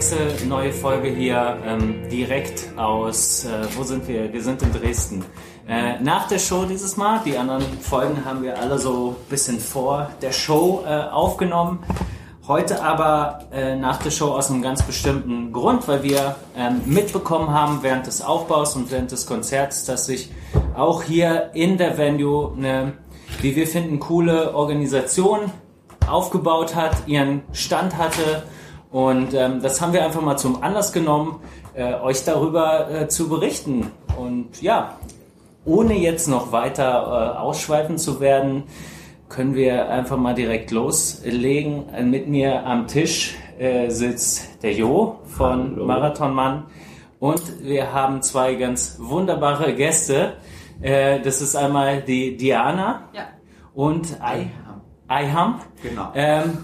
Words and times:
Seitenwechsel, 0.00 0.46
neue 0.46 0.72
Folge 0.72 1.08
hier 1.08 1.56
ähm, 1.64 2.08
direkt 2.10 2.76
aus, 2.76 3.46
äh, 3.46 3.66
wo 3.76 3.82
sind 3.82 4.06
wir? 4.06 4.30
Wir 4.30 4.42
sind 4.42 4.60
in 4.60 4.72
Dresden. 4.72 5.24
Äh, 5.66 6.00
nach 6.02 6.28
der 6.28 6.38
Show 6.38 6.66
dieses 6.66 6.98
Mal, 6.98 7.22
die 7.24 7.36
anderen 7.38 7.62
Folgen 7.80 8.24
haben 8.24 8.42
wir 8.42 8.58
alle 8.58 8.78
so 8.78 9.16
ein 9.18 9.30
bisschen 9.30 9.58
vor 9.58 10.10
der 10.20 10.32
Show 10.32 10.84
äh, 10.86 10.90
aufgenommen. 10.90 11.78
Heute 12.46 12.82
aber 12.82 13.38
äh, 13.52 13.74
nach 13.76 13.96
der 14.02 14.10
Show 14.10 14.32
aus 14.32 14.50
einem 14.50 14.60
ganz 14.60 14.82
bestimmten 14.82 15.52
Grund, 15.52 15.88
weil 15.88 16.02
wir 16.02 16.36
ähm, 16.56 16.82
mitbekommen 16.84 17.50
haben 17.50 17.78
während 17.80 18.06
des 18.06 18.20
Aufbaus 18.20 18.76
und 18.76 18.90
während 18.90 19.12
des 19.12 19.24
Konzerts, 19.24 19.86
dass 19.86 20.06
sich 20.06 20.30
auch 20.76 21.04
hier 21.04 21.52
in 21.54 21.78
der 21.78 21.96
Venue 21.96 22.52
eine, 22.54 22.92
wie 23.40 23.56
wir 23.56 23.66
finden, 23.66 23.98
coole 23.98 24.54
Organisation 24.54 25.50
aufgebaut 26.06 26.74
hat, 26.74 27.08
ihren 27.08 27.42
Stand 27.52 27.96
hatte. 27.96 28.42
Und 28.90 29.34
ähm, 29.34 29.60
das 29.62 29.80
haben 29.80 29.92
wir 29.92 30.04
einfach 30.04 30.22
mal 30.22 30.36
zum 30.36 30.62
Anlass 30.62 30.92
genommen, 30.92 31.40
äh, 31.74 31.94
euch 31.94 32.24
darüber 32.24 32.90
äh, 32.90 33.08
zu 33.08 33.28
berichten. 33.28 33.90
Und 34.16 34.62
ja, 34.62 34.96
ohne 35.64 35.94
jetzt 35.94 36.28
noch 36.28 36.52
weiter 36.52 37.34
äh, 37.34 37.38
ausschweifen 37.38 37.98
zu 37.98 38.20
werden, 38.20 38.64
können 39.28 39.54
wir 39.54 39.90
einfach 39.90 40.16
mal 40.16 40.34
direkt 40.34 40.70
loslegen. 40.70 41.84
Mit 42.10 42.28
mir 42.28 42.64
am 42.64 42.86
Tisch 42.86 43.36
äh, 43.58 43.90
sitzt 43.90 44.62
der 44.62 44.72
Jo 44.72 45.18
von 45.26 45.72
Hallo. 45.72 45.84
Marathonmann 45.86 46.64
und 47.18 47.64
wir 47.64 47.92
haben 47.92 48.22
zwei 48.22 48.54
ganz 48.54 48.96
wunderbare 49.00 49.74
Gäste. 49.74 50.34
Äh, 50.80 51.20
das 51.20 51.40
ist 51.40 51.56
einmal 51.56 52.02
die 52.02 52.36
Diana 52.36 53.08
ja. 53.12 53.24
und 53.74 54.20
Ayham. 54.20 54.82
Ayham 55.08 55.60
genau. 55.82 56.12
Ähm, 56.14 56.58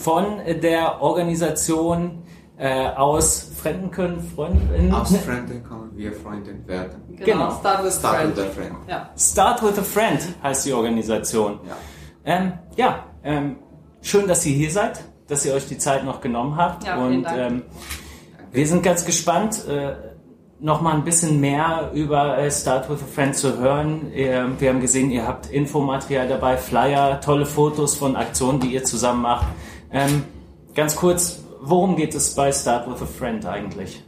von 0.00 0.40
der 0.62 1.02
Organisation 1.02 2.22
äh, 2.56 2.88
aus 2.88 3.52
Fremden 3.56 3.90
können 3.90 4.20
Freundinnen. 4.34 4.92
Aus 4.92 5.14
Fremden 5.16 5.62
können 5.62 5.90
wir 5.94 6.12
Freundinnen 6.12 6.66
werden. 6.66 7.02
Genau. 7.08 7.24
genau. 7.24 7.50
Start 7.58 7.84
with, 7.84 7.94
Start 7.96 8.36
with 8.36 8.44
a 8.44 8.48
friend. 8.48 8.76
Ja. 8.88 9.10
Start 9.16 9.62
with 9.62 9.78
a 9.78 9.82
friend 9.82 10.20
heißt 10.42 10.66
die 10.66 10.72
Organisation. 10.72 11.60
Ja. 11.66 11.76
Ähm, 12.24 12.52
ja, 12.76 13.04
ähm, 13.24 13.56
schön, 14.02 14.26
dass 14.26 14.44
ihr 14.46 14.54
hier 14.54 14.70
seid, 14.70 15.00
dass 15.28 15.44
ihr 15.44 15.54
euch 15.54 15.66
die 15.66 15.78
Zeit 15.78 16.04
noch 16.04 16.20
genommen 16.20 16.56
habt. 16.56 16.84
Ja, 16.84 16.96
und 16.96 17.26
ähm, 17.34 17.62
wir 18.52 18.66
sind 18.66 18.82
ganz 18.82 19.04
gespannt, 19.04 19.66
äh, 19.68 19.94
noch 20.60 20.82
mal 20.82 20.94
ein 20.94 21.04
bisschen 21.04 21.40
mehr 21.40 21.90
über 21.94 22.36
äh, 22.36 22.50
Start 22.50 22.90
with 22.90 22.98
a 23.02 23.06
Friend 23.06 23.34
zu 23.34 23.58
hören. 23.58 24.12
Ihr, 24.14 24.50
wir 24.58 24.68
haben 24.68 24.80
gesehen, 24.80 25.10
ihr 25.10 25.26
habt 25.26 25.50
Infomaterial 25.50 26.28
dabei, 26.28 26.56
Flyer, 26.56 27.20
tolle 27.20 27.46
Fotos 27.46 27.96
von 27.96 28.16
Aktionen, 28.16 28.60
die 28.60 28.74
ihr 28.74 28.84
zusammen 28.84 29.22
macht. 29.22 29.46
Ähm, 29.92 30.24
ganz 30.74 30.96
kurz, 30.96 31.42
worum 31.60 31.96
geht 31.96 32.14
es 32.14 32.34
bei 32.34 32.52
Start 32.52 32.88
with 32.88 33.02
a 33.02 33.06
Friend 33.06 33.44
eigentlich? 33.46 34.02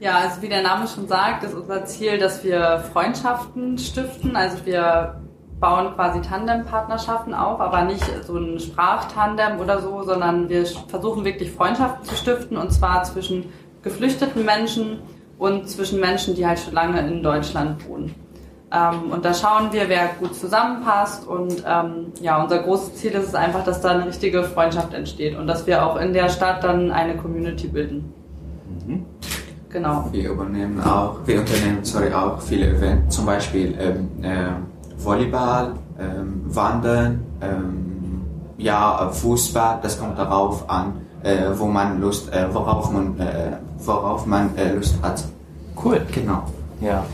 Ja, 0.00 0.18
also 0.18 0.42
wie 0.42 0.48
der 0.48 0.62
Name 0.62 0.86
schon 0.88 1.06
sagt, 1.06 1.44
ist 1.44 1.54
unser 1.54 1.84
Ziel, 1.84 2.18
dass 2.18 2.42
wir 2.42 2.84
Freundschaften 2.92 3.78
stiften. 3.78 4.36
Also 4.36 4.66
wir 4.66 5.20
bauen 5.60 5.94
quasi 5.94 6.20
Tandempartnerschaften 6.20 7.32
auf, 7.32 7.60
aber 7.60 7.82
nicht 7.82 8.04
so 8.26 8.36
ein 8.36 8.58
Sprachtandem 8.58 9.60
oder 9.60 9.80
so, 9.80 10.02
sondern 10.02 10.48
wir 10.48 10.66
versuchen 10.88 11.24
wirklich 11.24 11.52
Freundschaften 11.52 12.04
zu 12.04 12.16
stiften 12.16 12.56
und 12.56 12.72
zwar 12.72 13.04
zwischen 13.04 13.52
geflüchteten 13.82 14.44
Menschen 14.44 14.98
und 15.38 15.68
zwischen 15.68 16.00
Menschen, 16.00 16.34
die 16.34 16.46
halt 16.46 16.58
schon 16.58 16.74
lange 16.74 17.06
in 17.06 17.22
Deutschland 17.22 17.88
wohnen. 17.88 18.14
Ähm, 18.74 19.12
und 19.12 19.24
da 19.24 19.32
schauen 19.32 19.72
wir, 19.72 19.88
wer 19.88 20.08
gut 20.18 20.34
zusammenpasst 20.34 21.28
und 21.28 21.62
ähm, 21.66 22.12
ja, 22.20 22.42
unser 22.42 22.58
großes 22.58 22.96
Ziel 22.96 23.12
ist 23.12 23.28
es 23.28 23.34
einfach, 23.34 23.62
dass 23.62 23.80
da 23.80 23.90
eine 23.90 24.06
richtige 24.06 24.42
Freundschaft 24.42 24.92
entsteht 24.94 25.36
und 25.36 25.46
dass 25.46 25.66
wir 25.66 25.86
auch 25.86 25.96
in 25.96 26.12
der 26.12 26.28
Stadt 26.28 26.64
dann 26.64 26.90
eine 26.90 27.16
Community 27.16 27.68
bilden. 27.68 28.12
Mhm. 28.86 29.06
Genau. 29.68 30.08
Wir 30.12 30.30
übernehmen 30.30 30.80
auch, 30.82 31.18
wir 31.24 31.40
unternehmen 31.40 31.78
sorry, 31.82 32.12
auch 32.12 32.40
viele 32.40 32.68
Events, 32.68 33.14
zum 33.14 33.26
Beispiel 33.26 33.74
ähm, 33.78 34.08
äh, 34.22 34.50
Volleyball, 34.96 35.74
ähm, 35.98 36.42
Wandern, 36.46 37.24
ähm, 37.40 38.22
ja, 38.56 39.08
Fußball, 39.10 39.80
das 39.82 39.98
kommt 39.98 40.18
darauf 40.18 40.68
an, 40.70 40.94
äh, 41.22 41.50
wo 41.56 41.66
man 41.66 42.00
Lust, 42.00 42.32
äh, 42.32 42.52
worauf 42.52 42.90
man, 42.90 43.18
äh, 43.18 43.56
worauf 43.78 44.26
man 44.26 44.56
äh, 44.56 44.72
Lust 44.74 44.96
hat. 45.02 45.24
Cool. 45.82 46.00
Genau. 46.12 46.44
Ja. 46.80 47.04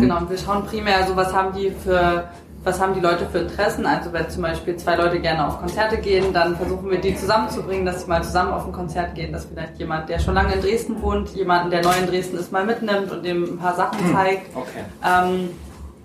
Genau, 0.00 0.18
und 0.18 0.30
wir 0.30 0.38
schauen 0.38 0.64
primär, 0.64 0.96
also 0.98 1.16
was 1.16 1.32
haben 1.32 1.54
die 1.54 1.70
für, 1.70 2.24
was 2.64 2.80
haben 2.80 2.94
die 2.94 3.00
Leute 3.00 3.26
für 3.26 3.38
Interessen? 3.38 3.86
Also 3.86 4.12
wenn 4.12 4.28
zum 4.28 4.42
Beispiel 4.42 4.76
zwei 4.76 4.96
Leute 4.96 5.20
gerne 5.20 5.46
auf 5.46 5.58
Konzerte 5.58 5.98
gehen, 5.98 6.32
dann 6.32 6.56
versuchen 6.56 6.90
wir 6.90 7.00
die 7.00 7.14
zusammenzubringen, 7.14 7.86
dass 7.86 8.02
sie 8.02 8.08
mal 8.08 8.22
zusammen 8.22 8.52
auf 8.52 8.66
ein 8.66 8.72
Konzert 8.72 9.14
gehen, 9.14 9.32
dass 9.32 9.46
vielleicht 9.46 9.78
jemand, 9.78 10.08
der 10.08 10.18
schon 10.18 10.34
lange 10.34 10.54
in 10.54 10.60
Dresden 10.60 11.00
wohnt, 11.02 11.30
jemanden, 11.30 11.70
der 11.70 11.82
neu 11.82 11.94
in 12.00 12.06
Dresden 12.06 12.36
ist, 12.36 12.52
mal 12.52 12.64
mitnimmt 12.64 13.10
und 13.10 13.24
dem 13.24 13.44
ein 13.44 13.58
paar 13.58 13.74
Sachen 13.74 13.98
hm. 13.98 14.14
zeigt. 14.14 14.56
Okay. 14.56 14.84
Ähm, 15.04 15.50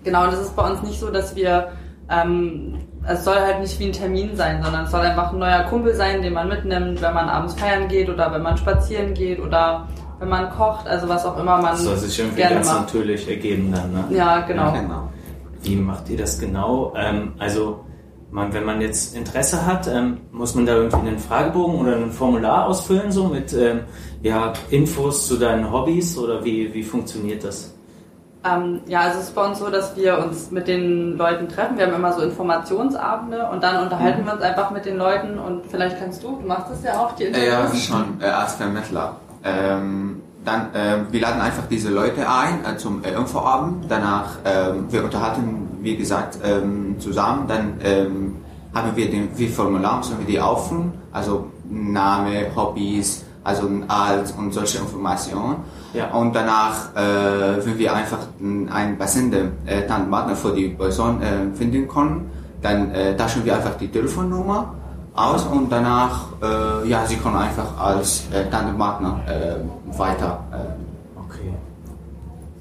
Genau, 0.04 0.24
und 0.24 0.32
es 0.32 0.40
ist 0.40 0.56
bei 0.56 0.68
uns 0.68 0.82
nicht 0.82 0.98
so, 0.98 1.10
dass 1.10 1.36
wir, 1.36 1.72
ähm, 2.10 2.78
es 3.06 3.24
soll 3.24 3.36
halt 3.36 3.60
nicht 3.60 3.78
wie 3.78 3.86
ein 3.86 3.92
Termin 3.92 4.36
sein, 4.36 4.62
sondern 4.62 4.84
es 4.84 4.90
soll 4.90 5.00
einfach 5.00 5.32
ein 5.32 5.38
neuer 5.38 5.62
Kumpel 5.64 5.94
sein, 5.94 6.22
den 6.22 6.32
man 6.32 6.48
mitnimmt, 6.48 7.00
wenn 7.00 7.14
man 7.14 7.28
abends 7.28 7.54
feiern 7.54 7.88
geht 7.88 8.08
oder 8.08 8.32
wenn 8.32 8.42
man 8.42 8.56
spazieren 8.56 9.14
geht 9.14 9.40
oder 9.40 9.88
wenn 10.22 10.28
man 10.28 10.50
kocht, 10.50 10.86
also 10.86 11.08
was 11.08 11.26
auch 11.26 11.36
immer 11.36 11.56
man 11.56 11.72
das 11.72 11.82
soll 11.82 11.96
sich 11.96 12.16
irgendwie 12.16 12.36
gerne 12.36 12.54
ganz 12.54 12.68
macht. 12.68 12.80
natürlich 12.82 13.28
ergeben 13.28 13.72
dann, 13.72 13.92
ne? 13.92 14.04
Ja, 14.16 14.40
genau. 14.42 14.66
Ja, 14.66 14.80
genau. 14.80 15.08
Wie 15.64 15.74
macht 15.74 16.08
ihr 16.10 16.16
das 16.16 16.38
genau? 16.38 16.92
Ähm, 16.96 17.32
also, 17.38 17.84
man, 18.30 18.52
wenn 18.52 18.64
man 18.64 18.80
jetzt 18.80 19.16
Interesse 19.16 19.66
hat, 19.66 19.88
ähm, 19.88 20.18
muss 20.30 20.54
man 20.54 20.64
da 20.64 20.74
irgendwie 20.76 21.08
einen 21.08 21.18
Fragebogen 21.18 21.80
oder 21.80 21.96
ein 21.96 22.12
Formular 22.12 22.66
ausfüllen, 22.66 23.10
so 23.10 23.24
mit 23.26 23.52
ähm, 23.52 23.80
ja, 24.22 24.52
Infos 24.70 25.26
zu 25.26 25.36
deinen 25.38 25.72
Hobbys 25.72 26.16
oder 26.16 26.44
wie, 26.44 26.72
wie 26.72 26.84
funktioniert 26.84 27.42
das? 27.42 27.74
Ähm, 28.44 28.80
ja, 28.86 29.00
also 29.00 29.18
es 29.18 29.24
ist 29.26 29.34
bei 29.34 29.44
uns 29.44 29.58
so, 29.58 29.70
dass 29.70 29.96
wir 29.96 30.18
uns 30.18 30.52
mit 30.52 30.68
den 30.68 31.16
Leuten 31.16 31.48
treffen. 31.48 31.78
Wir 31.78 31.86
haben 31.86 31.94
immer 31.94 32.12
so 32.12 32.22
Informationsabende 32.22 33.48
und 33.50 33.62
dann 33.62 33.82
unterhalten 33.82 34.22
mhm. 34.22 34.26
wir 34.26 34.32
uns 34.34 34.42
einfach 34.42 34.70
mit 34.70 34.84
den 34.84 34.98
Leuten 34.98 35.38
und 35.38 35.66
vielleicht 35.66 35.98
kannst 35.98 36.22
du, 36.22 36.38
du 36.40 36.46
machst 36.46 36.70
das 36.70 36.84
ja 36.84 37.00
auch, 37.00 37.12
die 37.16 37.24
Interviews. 37.24 37.72
Ja, 37.72 37.74
schon, 37.74 38.20
äh, 38.20 38.26
als 38.26 38.54
Vermittler. 38.54 39.16
Ähm, 39.44 40.22
dann, 40.44 40.74
äh, 40.74 40.98
wir 41.10 41.20
laden 41.20 41.40
einfach 41.40 41.64
diese 41.70 41.90
Leute 41.90 42.28
ein 42.28 42.64
äh, 42.64 42.76
zum 42.76 43.04
äh, 43.04 43.12
Infoabend. 43.12 43.84
Danach, 43.88 44.38
ähm, 44.44 44.86
wir 44.90 45.04
unterhalten, 45.04 45.78
wie 45.80 45.96
gesagt, 45.96 46.38
ähm, 46.42 46.96
zusammen. 46.98 47.46
Dann 47.46 47.74
ähm, 47.82 48.36
haben 48.74 48.96
wir 48.96 49.10
den 49.10 49.28
wie 49.36 49.48
Formular, 49.48 49.98
müssen 49.98 50.18
wir 50.18 50.26
die 50.26 50.40
auffüllen. 50.40 50.92
Also 51.12 51.46
Name, 51.70 52.46
Hobbys, 52.56 53.24
also 53.44 53.68
alt 53.88 54.34
und 54.36 54.52
solche 54.52 54.78
Informationen. 54.78 55.56
Ja. 55.92 56.10
Und 56.10 56.34
danach, 56.34 56.94
äh, 56.96 57.64
wenn 57.64 57.78
wir 57.78 57.94
einfach 57.94 58.18
einen 58.40 58.96
passenden 58.98 59.52
äh, 59.66 59.86
Tandpartner 59.86 60.36
für 60.36 60.52
die 60.52 60.68
Person 60.68 61.20
äh, 61.22 61.54
finden 61.54 61.86
können, 61.86 62.30
dann 62.62 62.90
äh, 62.92 63.16
tauschen 63.16 63.44
wir 63.44 63.56
einfach 63.56 63.76
die 63.76 63.88
Telefonnummer 63.88 64.74
aus 65.14 65.44
und 65.44 65.70
danach, 65.70 66.26
äh, 66.42 66.88
ja, 66.88 67.04
sie 67.06 67.16
können 67.16 67.36
einfach 67.36 67.78
als 67.78 68.24
äh, 68.32 68.48
Tandempartner 68.50 69.20
äh, 69.26 69.98
weiter. 69.98 70.40
Äh, 70.52 71.20
okay. 71.20 71.52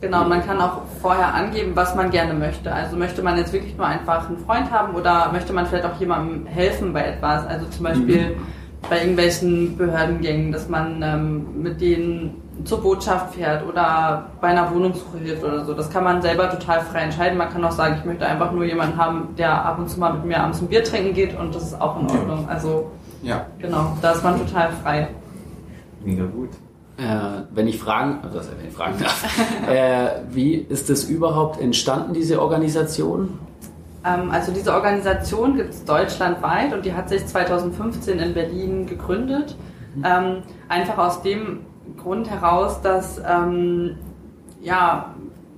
Genau, 0.01 0.25
man 0.25 0.45
kann 0.45 0.59
auch 0.59 0.81
vorher 1.01 1.33
angeben, 1.33 1.71
was 1.75 1.95
man 1.95 2.09
gerne 2.09 2.33
möchte. 2.33 2.73
Also 2.73 2.97
möchte 2.97 3.21
man 3.21 3.37
jetzt 3.37 3.53
wirklich 3.53 3.77
nur 3.77 3.85
einfach 3.85 4.27
einen 4.27 4.39
Freund 4.39 4.69
haben 4.71 4.95
oder 4.95 5.31
möchte 5.31 5.53
man 5.53 5.65
vielleicht 5.65 5.85
auch 5.85 5.99
jemandem 5.99 6.45
helfen 6.45 6.91
bei 6.91 7.05
etwas? 7.05 7.45
Also 7.47 7.67
zum 7.67 7.85
Beispiel 7.85 8.35
mhm. 8.35 8.89
bei 8.89 8.99
irgendwelchen 8.99 9.77
Behördengängen, 9.77 10.51
dass 10.51 10.67
man 10.67 11.01
ähm, 11.01 11.61
mit 11.61 11.79
denen 11.79 12.41
zur 12.65 12.81
Botschaft 12.81 13.35
fährt 13.35 13.67
oder 13.67 14.25
bei 14.39 14.47
einer 14.47 14.73
Wohnungssuche 14.73 15.17
hilft 15.17 15.43
oder 15.43 15.65
so. 15.65 15.73
Das 15.73 15.89
kann 15.89 16.03
man 16.03 16.21
selber 16.21 16.49
total 16.49 16.81
frei 16.81 17.01
entscheiden. 17.01 17.37
Man 17.37 17.49
kann 17.49 17.63
auch 17.63 17.71
sagen, 17.71 17.95
ich 17.99 18.05
möchte 18.05 18.25
einfach 18.25 18.51
nur 18.51 18.63
jemanden 18.65 18.97
haben, 18.97 19.35
der 19.37 19.65
ab 19.65 19.79
und 19.79 19.89
zu 19.89 19.99
mal 19.99 20.13
mit 20.13 20.25
mir 20.25 20.39
abends 20.39 20.61
ein 20.61 20.67
Bier 20.67 20.83
trinken 20.83 21.13
geht 21.13 21.37
und 21.37 21.55
das 21.55 21.63
ist 21.63 21.81
auch 21.81 21.99
in 21.99 22.09
Ordnung. 22.09 22.47
Also 22.49 22.91
ja. 23.21 23.45
genau, 23.59 23.97
da 24.01 24.11
ist 24.11 24.23
man 24.23 24.37
total 24.37 24.71
frei. 24.83 25.09
Mega 26.03 26.25
gut. 26.25 26.49
Äh, 26.97 27.43
wenn 27.51 27.67
ich 27.67 27.79
fragen, 27.79 28.19
also 28.23 28.39
wenn 28.57 28.67
ich 28.67 28.73
fragen 28.73 28.95
darf, 28.99 29.25
äh, 29.69 30.21
wie 30.29 30.55
ist 30.55 30.89
das 30.89 31.05
überhaupt 31.05 31.59
entstanden, 31.59 32.13
diese 32.13 32.41
Organisation? 32.41 33.39
Ähm, 34.05 34.29
also 34.31 34.51
diese 34.51 34.73
Organisation 34.73 35.55
gibt 35.55 35.73
es 35.73 35.85
deutschlandweit 35.85 36.73
und 36.73 36.85
die 36.85 36.93
hat 36.93 37.09
sich 37.09 37.25
2015 37.25 38.19
in 38.19 38.33
Berlin 38.33 38.85
gegründet. 38.87 39.55
Mhm. 39.95 40.03
Ähm, 40.05 40.37
einfach 40.69 40.97
aus 40.97 41.21
dem 41.21 41.61
Grund 41.97 42.29
heraus, 42.29 42.81
dass 42.81 43.21
ähm, 43.27 43.97
ja, 44.61 45.15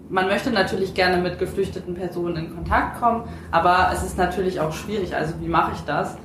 man 0.09 0.27
möchte 0.27 0.51
natürlich 0.51 0.93
gerne 0.93 1.21
mit 1.21 1.39
geflüchteten 1.39 1.95
Personen 1.95 2.35
in 2.35 2.55
Kontakt 2.55 2.99
kommen, 2.99 3.23
aber 3.51 3.89
es 3.93 4.03
ist 4.03 4.17
natürlich 4.17 4.59
auch 4.59 4.71
schwierig. 4.71 5.15
Also 5.15 5.33
wie 5.39 5.47
mache 5.47 5.71
ich 5.75 5.81
das? 5.81 6.17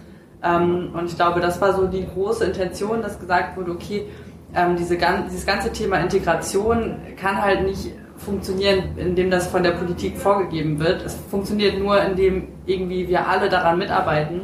Ähm, 0.43 0.91
und 0.95 1.07
ich 1.07 1.17
glaube, 1.17 1.41
das 1.41 1.61
war 1.61 1.73
so 1.75 1.87
die 1.87 2.07
große 2.07 2.45
Intention, 2.45 3.03
dass 3.03 3.19
gesagt 3.19 3.57
wurde, 3.57 3.73
okay, 3.73 4.07
ähm, 4.55 4.77
diese, 4.77 4.97
dieses 4.97 5.47
ganze 5.47 5.73
Thema 5.73 5.99
Integration 5.99 6.97
kann 7.17 7.41
halt 7.41 7.65
nicht 7.65 7.93
funktionieren, 8.17 8.97
indem 8.97 9.31
das 9.31 9.47
von 9.47 9.63
der 9.63 9.73
Politik 9.73 10.17
vorgegeben 10.19 10.79
wird. 10.79 11.05
Es 11.05 11.15
funktioniert 11.31 11.79
nur, 11.79 12.01
indem 12.03 12.49
irgendwie 12.67 13.09
wir 13.09 13.29
alle 13.29 13.49
daran 13.49 13.79
mitarbeiten. 13.79 14.43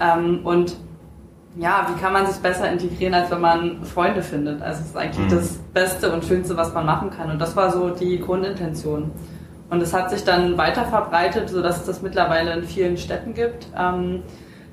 Ähm, 0.00 0.40
und 0.44 0.76
ja, 1.56 1.88
wie 1.88 2.00
kann 2.00 2.12
man 2.12 2.26
sich 2.26 2.36
besser 2.36 2.70
integrieren, 2.70 3.14
als 3.14 3.30
wenn 3.30 3.40
man 3.40 3.84
Freunde 3.84 4.22
findet? 4.22 4.62
Also 4.62 4.82
es 4.82 4.88
ist 4.88 4.96
eigentlich 4.96 5.26
mhm. 5.26 5.36
das 5.36 5.56
Beste 5.72 6.12
und 6.12 6.24
Schönste, 6.24 6.56
was 6.56 6.72
man 6.72 6.86
machen 6.86 7.10
kann. 7.10 7.30
Und 7.30 7.40
das 7.40 7.56
war 7.56 7.72
so 7.72 7.90
die 7.90 8.20
Grundintention. 8.20 9.10
Und 9.70 9.82
es 9.82 9.92
hat 9.92 10.10
sich 10.10 10.24
dann 10.24 10.56
weiter 10.56 10.84
verbreitet, 10.84 11.50
sodass 11.50 11.78
es 11.78 11.86
das 11.86 12.02
mittlerweile 12.02 12.52
in 12.52 12.64
vielen 12.64 12.96
Städten 12.96 13.34
gibt. 13.34 13.66
Ähm, 13.76 14.22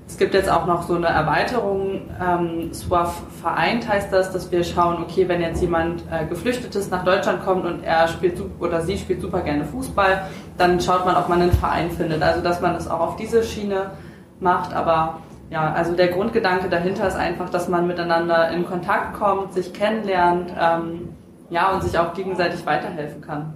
es 0.08 0.18
gibt 0.18 0.36
jetzt 0.36 0.50
auch 0.50 0.68
noch 0.68 0.84
so 0.84 0.96
eine 0.96 1.08
Erweiterung, 1.08 2.02
ähm, 2.22 2.72
SWAF 2.72 3.24
vereint 3.42 3.90
heißt 3.90 4.14
das, 4.14 4.32
dass 4.32 4.52
wir 4.52 4.64
schauen, 4.64 5.02
okay, 5.02 5.28
wenn 5.28 5.42
jetzt 5.42 5.62
jemand 5.62 6.04
äh, 6.12 6.26
Geflüchtetes 6.28 6.92
nach 6.92 7.04
Deutschland 7.04 7.44
kommt 7.44 7.66
und 7.66 7.84
er 7.84 8.08
spielt 8.08 8.40
oder 8.60 8.82
sie 8.82 9.00
spielt 9.00 9.22
super 9.22 9.42
gerne 9.42 9.66
Fußball, 9.66 10.28
dann 10.60 10.80
schaut 10.80 11.06
man, 11.06 11.16
ob 11.16 11.28
man 11.28 11.42
einen 11.42 11.52
Verein 11.52 11.90
findet. 11.90 12.22
Also 12.22 12.42
dass 12.42 12.62
man 12.62 12.76
das 12.76 12.88
auch 12.88 13.00
auf 13.00 13.16
diese 13.16 13.44
Schiene 13.44 13.92
macht, 14.40 14.74
aber 14.74 15.22
ja, 15.50 15.74
also 15.74 15.94
der 15.94 16.08
Grundgedanke 16.08 16.70
dahinter 16.70 17.08
ist 17.08 17.16
einfach, 17.16 17.50
dass 17.50 17.68
man 17.68 17.88
miteinander 17.88 18.50
in 18.52 18.66
Kontakt 18.66 19.14
kommt, 19.14 19.54
sich 19.54 19.74
kennenlernt, 19.74 20.52
ähm, 20.60 21.10
ja, 21.50 21.72
und 21.72 21.84
sich 21.84 21.98
auch 21.98 22.14
gegenseitig 22.14 22.66
weiterhelfen 22.66 23.22
kann. 23.22 23.54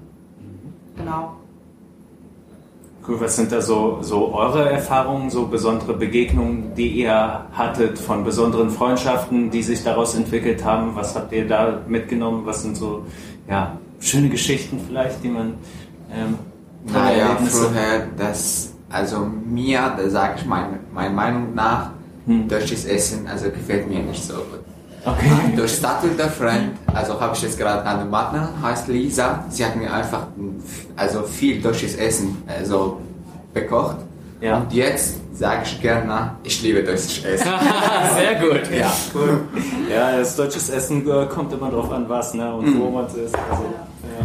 Genau. 0.95 1.36
Cool, 3.07 3.19
was 3.21 3.38
sind 3.38 3.51
da 3.51 3.62
so, 3.62 4.00
so 4.01 4.33
eure 4.36 4.69
Erfahrungen, 4.69 5.30
so 5.31 5.47
besondere 5.47 5.94
Begegnungen, 5.94 6.75
die 6.75 6.89
ihr 6.89 7.45
hattet 7.53 7.97
von 7.97 8.24
besonderen 8.24 8.69
Freundschaften, 8.69 9.50
die 9.50 9.63
sich 9.63 9.83
daraus 9.83 10.13
entwickelt 10.15 10.63
haben? 10.63 10.95
Was 10.95 11.15
habt 11.15 11.31
ihr 11.31 11.47
da 11.47 11.81
mitgenommen? 11.88 12.45
Was 12.45 12.62
sind 12.62 12.77
so 12.77 13.06
ja, 13.50 13.77
schöne 14.00 14.30
Geschichten 14.30 14.80
vielleicht, 14.86 15.24
die 15.24 15.30
man 15.30 15.56
ähm, 16.13 16.38
naja, 16.86 17.38
vorher, 17.38 18.07
das, 18.18 18.74
also 18.89 19.19
mir, 19.19 19.94
da 19.97 20.09
sage 20.09 20.33
ich 20.38 20.45
meine, 20.45 20.80
meiner 20.94 21.13
Meinung 21.13 21.53
nach, 21.53 21.91
hm. 22.25 22.47
deutsches 22.47 22.86
Essen, 22.86 23.27
also 23.27 23.50
gefällt 23.50 23.89
mir 23.89 24.00
nicht 24.00 24.24
so 24.24 24.33
gut. 24.33 24.59
Okay. 25.06 25.31
Durch 25.56 25.71
Statue 25.75 26.12
der 26.12 26.30
Friend, 26.30 26.71
also 26.94 27.19
habe 27.19 27.36
ich 27.36 27.41
jetzt 27.41 27.57
gerade 27.57 27.86
eine 27.88 28.06
Partner, 28.06 28.50
heißt 28.62 28.88
Lisa. 28.89 29.45
Sie 29.50 29.65
hat 29.65 29.75
mir 29.75 29.91
einfach 29.91 30.27
also 30.95 31.24
viel 31.24 31.62
deutsches 31.62 31.95
Essen 31.95 32.44
also 32.47 33.00
bekocht. 33.53 33.97
Ja. 34.41 34.57
Und 34.57 34.74
jetzt 34.74 35.15
sage 35.33 35.62
ich 35.63 35.81
gerne, 35.81 36.36
ich 36.44 36.62
liebe 36.62 36.83
deutsches 36.83 37.24
Essen. 37.24 37.47
Sehr 38.15 38.36
gut. 38.36 38.69
Ja, 38.77 38.91
cool. 39.13 39.41
Ja, 39.89 40.18
das 40.18 40.36
deutsches 40.36 40.69
Essen 40.69 41.09
äh, 41.09 41.25
kommt 41.27 41.53
immer 41.53 41.69
drauf 41.69 41.91
an, 41.91 42.07
was 42.07 42.33
ne, 42.33 42.53
und 42.53 42.65
mhm. 42.65 42.80
wo 42.80 42.89
man 42.89 43.06
es 43.06 43.13
isst. 43.15 43.38
Also, 43.50 43.63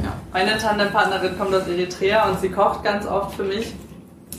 ja. 0.02 0.12
Meine 0.32 0.58
Tandempartnerin 0.58 1.38
kommt 1.38 1.54
aus 1.54 1.66
Eritrea 1.68 2.28
und 2.28 2.40
sie 2.40 2.48
kocht 2.48 2.82
ganz 2.82 3.06
oft 3.06 3.36
für 3.36 3.44
mich. 3.44 3.74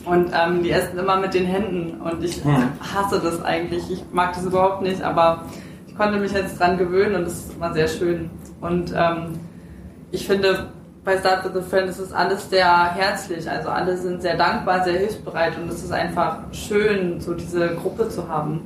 Und 0.05 0.31
ähm, 0.33 0.61
die 0.63 0.71
essen 0.71 0.99
immer 0.99 1.17
mit 1.17 1.33
den 1.33 1.45
Händen 1.45 1.99
und 2.01 2.23
ich 2.23 2.43
mhm. 2.45 2.69
hasse 2.79 3.19
das 3.19 3.43
eigentlich. 3.43 3.89
Ich 3.89 4.03
mag 4.11 4.33
das 4.33 4.45
überhaupt 4.45 4.83
nicht, 4.83 5.01
aber 5.01 5.45
konnte 5.97 6.19
mich 6.19 6.31
jetzt 6.31 6.59
dran 6.59 6.77
gewöhnen 6.77 7.15
und 7.15 7.27
es 7.27 7.49
war 7.59 7.73
sehr 7.73 7.87
schön. 7.87 8.29
Und 8.61 8.93
ähm, 8.95 9.39
ich 10.11 10.27
finde, 10.27 10.67
bei 11.03 11.17
Start 11.17 11.45
with 11.45 11.55
a 11.55 11.61
Friend 11.61 11.89
ist 11.89 11.99
es 11.99 12.11
alles 12.11 12.49
sehr 12.49 12.93
herzlich. 12.93 13.49
Also 13.49 13.69
alle 13.69 13.97
sind 13.97 14.21
sehr 14.21 14.35
dankbar, 14.35 14.83
sehr 14.83 14.97
hilfsbereit 14.99 15.57
und 15.57 15.69
es 15.69 15.83
ist 15.83 15.91
einfach 15.91 16.39
schön, 16.51 17.21
so 17.21 17.33
diese 17.33 17.75
Gruppe 17.75 18.09
zu 18.09 18.27
haben. 18.27 18.61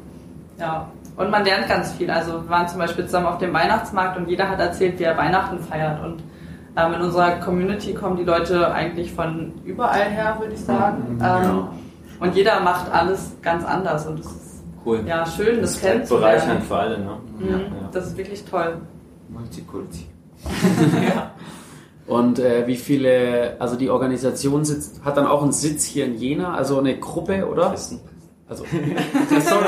Ja. 0.57 0.87
Und 1.17 1.31
man 1.31 1.43
lernt 1.43 1.67
ganz 1.67 1.91
viel. 1.93 2.09
Also 2.09 2.43
wir 2.43 2.49
waren 2.49 2.67
zum 2.67 2.79
Beispiel 2.79 3.05
zusammen 3.05 3.27
auf 3.27 3.39
dem 3.39 3.53
Weihnachtsmarkt 3.53 4.17
und 4.17 4.29
jeder 4.29 4.49
hat 4.49 4.59
erzählt, 4.59 4.99
wie 4.99 5.03
er 5.03 5.17
Weihnachten 5.17 5.59
feiert. 5.59 6.01
Und 6.01 6.23
ähm, 6.85 6.93
in 6.93 7.01
unserer 7.01 7.31
Community 7.39 7.93
kommen 7.93 8.17
die 8.17 8.23
Leute 8.23 8.71
eigentlich 8.71 9.11
von 9.13 9.53
überall 9.65 10.09
her, 10.09 10.37
würde 10.39 10.53
ich 10.53 10.61
sagen. 10.61 11.15
Mhm, 11.15 11.21
ja. 11.21 11.43
Ähm, 11.43 11.67
und 12.19 12.35
jeder 12.35 12.59
macht 12.59 12.91
alles 12.91 13.31
ganz 13.41 13.63
anders 13.65 14.05
und 14.05 14.19
es 14.19 14.25
ist 14.25 14.49
Cool. 14.85 15.03
Ja, 15.05 15.25
schön, 15.25 15.61
das, 15.61 15.73
das 15.73 15.81
kennenzulernen. 15.81 16.39
Bereichernd 16.39 16.63
für 16.63 16.75
alle, 16.77 16.99
ne? 16.99 17.17
Mhm, 17.37 17.49
ja. 17.49 17.89
Das 17.91 18.07
ist 18.07 18.17
wirklich 18.17 18.43
toll. 18.45 18.77
Multikulti. 19.27 20.05
ja. 21.15 21.31
Und 22.07 22.39
äh, 22.39 22.65
wie 22.65 22.77
viele, 22.77 23.57
also 23.59 23.75
die 23.75 23.89
Organisation 23.89 24.65
sitzt, 24.65 25.03
hat 25.03 25.17
dann 25.17 25.27
auch 25.27 25.43
einen 25.43 25.51
Sitz 25.51 25.83
hier 25.85 26.05
in 26.05 26.15
Jena, 26.15 26.55
also 26.55 26.79
eine 26.79 26.97
Gruppe, 26.97 27.47
oder? 27.47 27.69
Also, 27.69 27.99
sorry, 28.47 29.65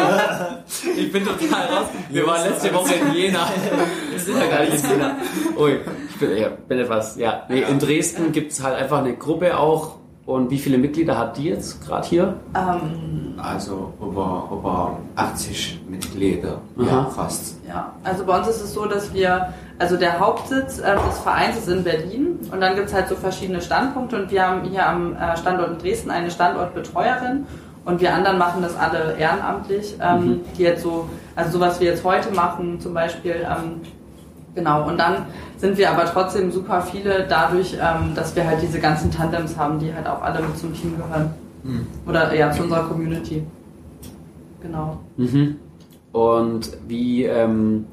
ich 0.98 1.12
bin 1.12 1.24
total 1.24 1.68
raus. 1.68 1.88
Wir 2.10 2.26
waren 2.26 2.50
letzte 2.50 2.74
Woche 2.74 2.96
in 2.96 3.14
Jena. 3.14 3.48
Wir 4.10 4.20
sind 4.20 4.40
ja 4.40 4.48
gar 4.48 4.62
nicht 4.62 4.84
in 4.84 4.90
Jena. 4.90 5.18
Ui, 5.56 5.80
bin, 6.22 6.38
ja, 6.38 6.50
bin 6.50 6.80
etwas, 6.80 7.18
ja. 7.18 7.44
Nee, 7.50 7.64
in 7.70 7.80
Dresden 7.80 8.32
gibt 8.32 8.54
es 8.54 8.64
halt 8.64 8.76
einfach 8.76 9.00
eine 9.00 9.16
Gruppe 9.16 9.58
auch, 9.58 9.98
und 10.26 10.52
wie 10.52 10.60
viele 10.60 10.78
Mitglieder 10.78 11.18
hat 11.18 11.38
die 11.38 11.46
jetzt 11.46 11.86
gerade 11.86 12.08
hier? 12.08 12.36
Ähm, 12.56 13.34
also 13.38 13.92
über, 14.00 14.48
über 14.52 14.98
80 15.16 15.82
Mitglieder, 15.90 16.62
ja, 16.78 17.06
fast. 17.06 17.58
Ja, 17.68 17.94
also 18.04 18.24
bei 18.24 18.38
uns 18.38 18.48
ist 18.48 18.62
es 18.62 18.74
so, 18.74 18.86
dass 18.86 19.14
wir, 19.14 19.52
also 19.80 19.98
der 19.98 20.20
Hauptsitz 20.20 20.80
äh, 20.80 20.96
des 20.96 21.20
Vereins 21.20 21.58
ist 21.58 21.68
in 21.68 21.84
Berlin 21.84 22.40
und 22.52 22.62
dann 22.62 22.76
gibt 22.76 22.88
es 22.88 22.94
halt 22.94 23.08
so 23.08 23.16
verschiedene 23.16 23.62
Standpunkte 23.62 24.22
und 24.22 24.32
wir 24.32 24.48
haben 24.48 24.64
hier 24.64 24.88
am 24.88 25.16
äh, 25.16 25.36
Standort 25.38 25.72
in 25.72 25.78
Dresden 25.80 26.12
eine 26.12 26.30
Standortbetreuerin 26.30 27.48
und 27.84 28.00
wir 28.00 28.14
anderen 28.14 28.38
machen 28.38 28.62
das 28.62 28.78
alle 28.78 29.18
ehrenamtlich, 29.18 29.96
ähm, 30.00 30.26
mhm. 30.26 30.42
die 30.56 30.64
jetzt 30.64 30.84
so, 30.84 31.10
also 31.36 31.52
sowas 31.52 31.80
wie 31.80 31.86
jetzt 31.86 32.04
heute 32.04 32.32
machen 32.32 32.80
zum 32.80 32.94
Beispiel, 32.94 33.38
ähm, 33.44 33.82
Genau, 34.54 34.88
und 34.88 34.98
dann 34.98 35.26
sind 35.58 35.78
wir 35.78 35.92
aber 35.92 36.06
trotzdem 36.06 36.52
super 36.52 36.82
viele 36.82 37.26
dadurch, 37.28 37.74
ähm, 37.74 38.14
dass 38.16 38.36
wir 38.36 38.46
halt 38.46 38.62
diese 38.62 38.80
ganzen 38.80 39.12
Tandems 39.12 39.58
haben, 39.58 39.80
die 39.80 39.94
halt 39.94 40.08
auch 40.08 40.22
alle 40.22 40.42
mit 40.42 40.58
zum 40.58 40.74
Team 40.74 40.98
gehören. 40.98 41.34
Mhm. 41.64 41.88
Oder 42.06 42.34
ja, 42.34 42.52
zu 42.52 42.64
unserer 42.64 42.84
Community. 42.84 43.44
Genau. 44.62 45.00
Mhm. 45.18 45.58
Und 46.12 46.72
wie, 46.88 47.24
ähm, 47.24 47.86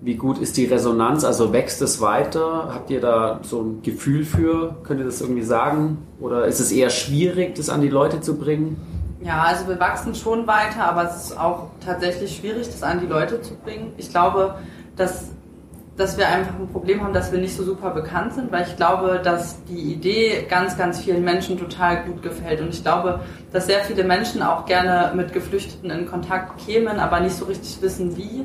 wie 0.00 0.14
gut 0.14 0.38
ist 0.38 0.56
die 0.56 0.66
Resonanz? 0.66 1.24
Also 1.24 1.52
wächst 1.52 1.82
es 1.82 2.00
weiter? 2.00 2.70
Habt 2.72 2.90
ihr 2.90 3.00
da 3.00 3.40
so 3.42 3.62
ein 3.62 3.82
Gefühl 3.82 4.24
für? 4.24 4.76
Könnt 4.84 5.00
ihr 5.00 5.06
das 5.06 5.20
irgendwie 5.20 5.42
sagen? 5.42 5.98
Oder 6.20 6.44
ist 6.44 6.60
es 6.60 6.70
eher 6.70 6.90
schwierig, 6.90 7.56
das 7.56 7.70
an 7.70 7.80
die 7.80 7.88
Leute 7.88 8.20
zu 8.20 8.36
bringen? 8.36 8.76
Ja, 9.20 9.42
also 9.42 9.66
wir 9.66 9.80
wachsen 9.80 10.14
schon 10.14 10.46
weiter, 10.46 10.84
aber 10.84 11.08
es 11.08 11.24
ist 11.24 11.40
auch 11.40 11.68
tatsächlich 11.84 12.36
schwierig, 12.36 12.66
das 12.66 12.82
an 12.82 13.00
die 13.00 13.06
Leute 13.06 13.40
zu 13.40 13.54
bringen. 13.54 13.92
Ich 13.96 14.10
glaube, 14.10 14.56
dass 14.96 15.30
dass 15.96 16.18
wir 16.18 16.26
einfach 16.28 16.58
ein 16.58 16.68
Problem 16.68 17.04
haben, 17.04 17.12
dass 17.12 17.30
wir 17.30 17.38
nicht 17.38 17.56
so 17.56 17.62
super 17.62 17.90
bekannt 17.90 18.34
sind, 18.34 18.50
weil 18.50 18.66
ich 18.66 18.76
glaube, 18.76 19.20
dass 19.22 19.62
die 19.64 19.92
Idee 19.92 20.44
ganz, 20.48 20.76
ganz 20.76 21.00
vielen 21.00 21.22
Menschen 21.22 21.56
total 21.56 22.02
gut 22.02 22.20
gefällt. 22.20 22.60
Und 22.60 22.70
ich 22.70 22.82
glaube, 22.82 23.20
dass 23.52 23.66
sehr 23.66 23.78
viele 23.80 24.02
Menschen 24.02 24.42
auch 24.42 24.66
gerne 24.66 25.12
mit 25.14 25.32
Geflüchteten 25.32 25.90
in 25.90 26.06
Kontakt 26.06 26.66
kämen, 26.66 26.98
aber 26.98 27.20
nicht 27.20 27.36
so 27.36 27.44
richtig 27.44 27.80
wissen, 27.80 28.16
wie. 28.16 28.44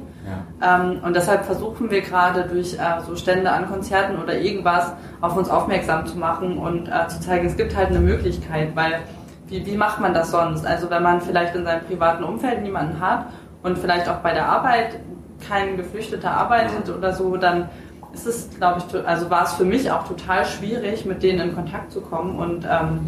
Ja. 0.61 0.81
Ähm, 0.81 0.99
und 1.03 1.15
deshalb 1.15 1.45
versuchen 1.45 1.89
wir 1.89 2.01
gerade 2.01 2.43
durch 2.43 2.75
äh, 2.75 3.01
so 3.07 3.15
Stände 3.15 3.51
an 3.51 3.67
Konzerten 3.67 4.21
oder 4.21 4.37
irgendwas 4.37 4.93
auf 5.19 5.35
uns 5.35 5.49
aufmerksam 5.49 6.05
zu 6.05 6.19
machen 6.19 6.59
und 6.59 6.87
äh, 6.87 7.07
zu 7.07 7.19
zeigen, 7.19 7.47
es 7.47 7.57
gibt 7.57 7.75
halt 7.75 7.89
eine 7.89 7.99
Möglichkeit, 7.99 8.75
weil 8.75 8.99
wie, 9.47 9.65
wie 9.65 9.75
macht 9.75 9.99
man 9.99 10.13
das 10.13 10.29
sonst? 10.29 10.67
Also 10.67 10.91
wenn 10.91 11.01
man 11.01 11.19
vielleicht 11.19 11.55
in 11.55 11.65
seinem 11.65 11.83
privaten 11.85 12.23
Umfeld 12.23 12.61
niemanden 12.61 12.99
hat 12.99 13.25
und 13.63 13.79
vielleicht 13.79 14.07
auch 14.07 14.17
bei 14.17 14.33
der 14.33 14.47
Arbeit 14.47 14.99
kein 15.47 15.77
Geflüchteter 15.77 16.31
arbeitet 16.31 16.89
oder 16.95 17.13
so, 17.13 17.37
dann 17.37 17.69
ist 18.13 18.25
es, 18.25 18.49
glaube 18.57 18.81
ich, 18.81 19.07
also 19.07 19.29
war 19.29 19.43
es 19.43 19.53
für 19.53 19.65
mich 19.65 19.91
auch 19.91 20.07
total 20.07 20.45
schwierig, 20.45 21.05
mit 21.05 21.21
denen 21.21 21.49
in 21.49 21.55
Kontakt 21.55 21.91
zu 21.91 22.01
kommen 22.01 22.37
und 22.39 22.65
ähm, 22.65 23.01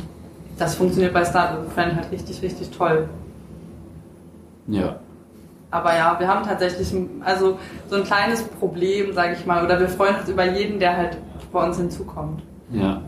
das 0.58 0.76
funktioniert 0.76 1.14
bei 1.14 1.26
Start 1.26 1.60
with 1.60 1.68
a 1.68 1.72
Friend 1.72 1.96
halt 1.96 2.12
richtig, 2.12 2.42
richtig 2.42 2.70
toll. 2.70 3.10
Ja. 4.68 4.98
Aber 5.72 5.96
ja, 5.96 6.20
wir 6.20 6.28
haben 6.28 6.46
tatsächlich 6.46 6.94
also 7.24 7.58
so 7.90 7.96
ein 7.96 8.04
kleines 8.04 8.44
Problem, 8.44 9.14
sage 9.14 9.36
ich 9.40 9.46
mal, 9.46 9.64
oder 9.64 9.80
wir 9.80 9.88
freuen 9.88 10.16
uns 10.18 10.30
über 10.30 10.46
jeden, 10.46 10.80
der 10.80 10.98
halt 10.98 11.18
bei 11.52 11.66
uns 11.66 11.78
hinzukommt. 11.78 12.44
Ja. 12.72 13.02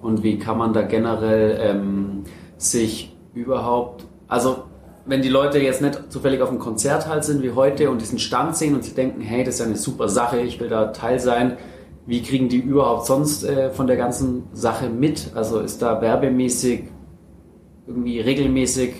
Und 0.00 0.22
wie 0.22 0.38
kann 0.38 0.58
man 0.58 0.72
da 0.72 0.82
generell 0.82 1.58
ähm, 1.62 2.24
sich 2.56 3.14
überhaupt, 3.34 4.06
also 4.26 4.64
wenn 5.06 5.22
die 5.22 5.28
Leute 5.28 5.58
jetzt 5.58 5.82
nicht 5.82 6.12
zufällig 6.12 6.42
auf 6.42 6.50
einem 6.50 6.58
Konzert 6.58 7.06
halt 7.08 7.24
sind 7.24 7.42
wie 7.42 7.52
heute 7.52 7.90
und 7.90 8.00
diesen 8.00 8.18
Stand 8.18 8.56
sehen 8.56 8.74
und 8.74 8.84
sie 8.84 8.94
denken, 8.94 9.20
hey, 9.20 9.44
das 9.44 9.54
ist 9.54 9.60
ja 9.60 9.66
eine 9.66 9.76
super 9.76 10.08
Sache, 10.08 10.40
ich 10.40 10.60
will 10.60 10.68
da 10.68 10.86
Teil 10.86 11.18
sein, 11.18 11.56
wie 12.06 12.22
kriegen 12.22 12.48
die 12.48 12.58
überhaupt 12.58 13.06
sonst 13.06 13.44
äh, 13.44 13.70
von 13.70 13.86
der 13.86 13.96
ganzen 13.96 14.44
Sache 14.52 14.88
mit? 14.88 15.30
Also 15.34 15.60
ist 15.60 15.82
da 15.82 16.00
werbemäßig 16.00 16.84
irgendwie 17.86 18.20
regelmäßig 18.20 18.94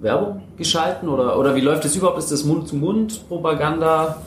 Werbung 0.00 0.42
geschalten 0.56 1.08
oder, 1.08 1.38
oder 1.38 1.54
wie 1.54 1.60
läuft 1.60 1.84
das 1.84 1.96
überhaupt? 1.96 2.18
Ist 2.18 2.32
das 2.32 2.44
Mund-zu-Mund-Propaganda? 2.44 4.22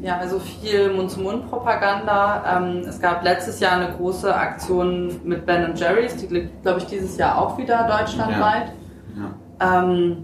Ja, 0.00 0.18
also 0.18 0.40
viel 0.40 0.92
Mund-zu-Mund-Propaganda. 0.92 2.58
Ähm, 2.58 2.78
es 2.88 3.00
gab 3.00 3.22
letztes 3.22 3.60
Jahr 3.60 3.72
eine 3.72 3.92
große 3.92 4.34
Aktion 4.34 5.20
mit 5.24 5.46
Ben 5.46 5.74
Jerry's, 5.76 6.16
die 6.16 6.48
glaube 6.62 6.80
ich 6.80 6.86
dieses 6.86 7.16
Jahr 7.18 7.38
auch 7.38 7.56
wieder 7.58 7.86
deutschlandweit. 7.86 8.72
Ja. 9.16 9.22
ja. 9.22 9.34
Ähm, 9.62 10.16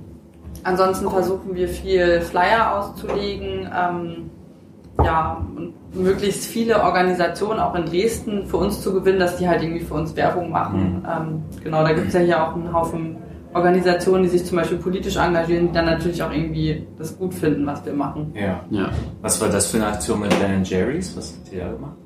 ansonsten 0.62 1.08
versuchen 1.08 1.54
wir 1.54 1.68
viel 1.68 2.20
Flyer 2.20 2.78
auszulegen. 2.78 3.68
Ähm, 3.74 4.30
ja, 5.04 5.44
und 5.56 5.74
möglichst 5.94 6.44
viele 6.44 6.82
Organisationen 6.82 7.60
auch 7.60 7.74
in 7.74 7.86
Dresden 7.86 8.46
für 8.46 8.56
uns 8.56 8.80
zu 8.80 8.92
gewinnen, 8.92 9.20
dass 9.20 9.36
die 9.36 9.48
halt 9.48 9.62
irgendwie 9.62 9.84
für 9.84 9.94
uns 9.94 10.14
Werbung 10.16 10.50
machen. 10.50 11.00
Mhm. 11.00 11.06
Ähm, 11.06 11.42
genau, 11.62 11.82
da 11.82 11.92
gibt 11.92 12.08
es 12.08 12.14
ja 12.14 12.20
hier 12.20 12.42
auch 12.42 12.54
einen 12.54 12.72
Haufen 12.72 13.16
Organisationen, 13.54 14.24
die 14.24 14.28
sich 14.28 14.44
zum 14.44 14.58
Beispiel 14.58 14.78
politisch 14.78 15.16
engagieren, 15.16 15.68
die 15.68 15.72
dann 15.72 15.86
natürlich 15.86 16.22
auch 16.22 16.30
irgendwie 16.30 16.86
das 16.98 17.16
gut 17.16 17.32
finden, 17.32 17.66
was 17.66 17.84
wir 17.84 17.94
machen. 17.94 18.32
Ja. 18.34 18.60
Ja. 18.70 18.90
Was 19.22 19.40
war 19.40 19.48
das 19.48 19.68
für 19.68 19.78
eine 19.78 19.86
Aktion 19.86 20.20
mit 20.20 20.30
Ben 20.38 20.62
Jerry's? 20.64 21.16
Was 21.16 21.34
habt 21.34 21.52
ihr 21.52 21.64
da 21.64 21.72
gemacht? 21.72 21.96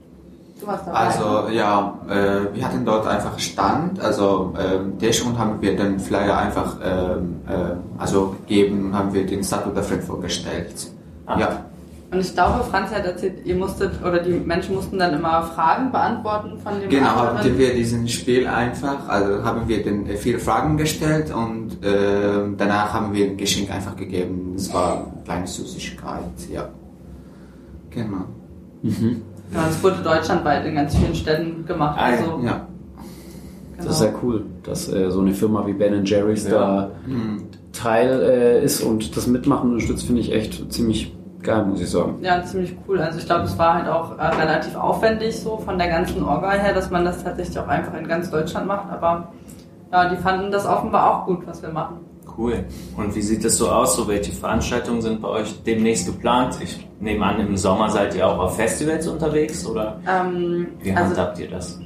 Du 0.62 0.68
warst 0.68 0.86
dabei. 0.86 0.98
Also 0.98 1.48
ja, 1.50 1.98
äh, 2.08 2.54
wir 2.54 2.64
hatten 2.64 2.84
dort 2.84 3.06
einfach 3.06 3.36
Stand, 3.38 4.00
also 4.00 4.54
ähm, 4.58 4.96
Tisch 4.98 5.24
und 5.24 5.36
haben 5.36 5.60
wir 5.60 5.76
den 5.76 5.98
Flyer 5.98 6.38
einfach 6.38 6.76
ähm, 6.82 7.40
äh, 7.48 7.74
also 7.98 8.36
gegeben, 8.46 8.96
haben 8.96 9.12
wir 9.12 9.26
den 9.26 9.42
Statue 9.42 9.72
der 9.74 9.82
Friend 9.82 10.04
vorgestellt. 10.04 10.88
Ah. 11.26 11.38
Ja, 11.38 11.64
Und 12.12 12.20
ich 12.20 12.32
glaube, 12.32 12.62
Franz 12.64 12.92
hat 12.92 13.04
erzählt, 13.04 13.44
ihr 13.44 13.56
musstet, 13.56 13.92
oder 14.02 14.20
die 14.20 14.30
Menschen 14.32 14.76
mussten 14.76 14.98
dann 14.98 15.14
immer 15.14 15.42
Fragen 15.42 15.90
beantworten 15.90 16.58
von 16.58 16.80
dem 16.80 16.88
genau, 16.88 17.08
anderen. 17.08 17.38
hatten 17.38 17.58
wir 17.58 17.74
diesen 17.74 18.06
Spiel 18.06 18.46
einfach, 18.46 19.08
also 19.08 19.42
haben 19.42 19.66
wir 19.66 19.82
den 19.82 20.06
äh, 20.06 20.16
vier 20.16 20.38
Fragen 20.38 20.76
gestellt 20.76 21.34
und 21.34 21.84
äh, 21.84 22.54
danach 22.56 22.92
haben 22.92 23.12
wir 23.14 23.26
ein 23.26 23.36
Geschenk 23.36 23.68
einfach 23.70 23.96
gegeben. 23.96 24.52
Das 24.56 24.72
war 24.72 24.92
eine 24.92 25.24
kleine 25.24 25.46
Süßigkeit, 25.48 26.50
ja. 26.52 26.68
Genau. 27.90 28.26
Ja, 29.54 29.64
das 29.66 29.82
wurde 29.82 29.96
deutschlandweit 30.02 30.64
in 30.66 30.74
ganz 30.74 30.94
vielen 30.96 31.14
Städten 31.14 31.64
gemacht. 31.66 31.98
Ah, 32.00 32.10
ja. 32.10 32.16
also, 32.16 32.30
Ja. 32.30 32.38
genau. 32.38 32.60
Das 33.76 33.86
ist 34.00 34.02
ja 34.02 34.10
cool, 34.22 34.44
dass 34.62 34.92
äh, 34.92 35.10
so 35.10 35.20
eine 35.20 35.32
Firma 35.32 35.66
wie 35.66 35.72
Ben 35.72 36.04
Jerry's 36.04 36.44
Ja. 36.48 36.50
da 36.50 36.90
Teil 37.72 38.20
äh, 38.22 38.64
ist 38.64 38.82
und 38.82 39.16
das 39.16 39.26
Mitmachen 39.26 39.70
unterstützt, 39.72 40.04
finde 40.06 40.20
ich 40.20 40.32
echt 40.32 40.72
ziemlich 40.72 41.14
geil, 41.42 41.64
muss 41.66 41.80
ich 41.80 41.90
sagen. 41.90 42.18
Ja, 42.20 42.42
ziemlich 42.44 42.76
cool. 42.86 43.00
Also 43.00 43.18
ich 43.18 43.26
glaube, 43.26 43.44
es 43.44 43.58
war 43.58 43.74
halt 43.74 43.88
auch 43.88 44.16
äh, 44.18 44.22
relativ 44.26 44.76
aufwendig 44.76 45.40
so 45.40 45.56
von 45.58 45.78
der 45.78 45.88
ganzen 45.88 46.22
Orga 46.22 46.52
her, 46.52 46.72
dass 46.74 46.90
man 46.90 47.04
das 47.04 47.24
tatsächlich 47.24 47.58
auch 47.58 47.66
einfach 47.68 47.94
in 47.98 48.06
ganz 48.06 48.30
Deutschland 48.30 48.66
macht. 48.66 48.90
Aber 48.92 49.32
ja, 49.90 50.08
die 50.08 50.16
fanden 50.16 50.52
das 50.52 50.66
offenbar 50.66 51.10
auch 51.10 51.26
gut, 51.26 51.46
was 51.46 51.62
wir 51.62 51.70
machen. 51.70 51.96
Cool. 52.36 52.64
Und 52.96 53.14
wie 53.14 53.22
sieht 53.22 53.44
es 53.44 53.58
so 53.58 53.68
aus? 53.70 53.96
So 53.96 54.08
welche 54.08 54.32
Veranstaltungen 54.32 55.02
sind 55.02 55.20
bei 55.20 55.28
euch 55.28 55.62
demnächst 55.64 56.06
geplant? 56.06 56.58
Ich 56.62 56.88
nehme 57.00 57.24
an, 57.24 57.40
im 57.40 57.56
Sommer 57.56 57.90
seid 57.90 58.14
ihr 58.14 58.26
auch 58.26 58.38
auf 58.38 58.56
Festivals 58.56 59.06
unterwegs 59.06 59.66
oder 59.66 60.00
Ähm, 60.08 60.68
wie 60.82 60.92
also 60.92 61.10
handhabt 61.10 61.38
ihr 61.38 61.50
das? 61.50 61.78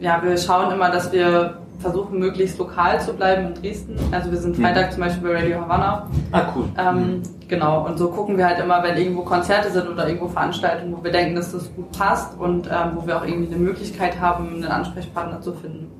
ja, 0.00 0.20
wir 0.22 0.36
schauen 0.36 0.72
immer, 0.72 0.90
dass 0.90 1.12
wir 1.12 1.58
versuchen, 1.78 2.18
möglichst 2.18 2.58
lokal 2.58 3.00
zu 3.00 3.12
bleiben 3.12 3.48
in 3.48 3.54
Dresden. 3.54 3.96
Also 4.12 4.30
wir 4.30 4.38
sind 4.38 4.56
Freitag 4.56 4.92
zum 4.92 5.02
Beispiel 5.02 5.28
bei 5.28 5.40
Radio 5.40 5.60
Havana. 5.60 6.08
Ah, 6.32 6.52
cool. 6.54 6.64
Ähm, 6.78 7.22
Genau, 7.52 7.84
und 7.86 7.98
so 7.98 8.08
gucken 8.08 8.38
wir 8.38 8.46
halt 8.46 8.60
immer, 8.60 8.82
wenn 8.82 8.96
irgendwo 8.96 9.24
Konzerte 9.24 9.70
sind 9.70 9.86
oder 9.86 10.08
irgendwo 10.08 10.26
Veranstaltungen, 10.26 10.96
wo 10.96 11.04
wir 11.04 11.12
denken, 11.12 11.34
dass 11.34 11.52
das 11.52 11.70
gut 11.74 11.92
passt 11.92 12.38
und 12.40 12.66
ähm, 12.66 12.92
wo 12.94 13.06
wir 13.06 13.18
auch 13.18 13.26
irgendwie 13.26 13.52
eine 13.54 13.62
Möglichkeit 13.62 14.18
haben, 14.18 14.54
einen 14.54 14.64
Ansprechpartner 14.64 15.38
zu 15.42 15.52
finden, 15.52 15.90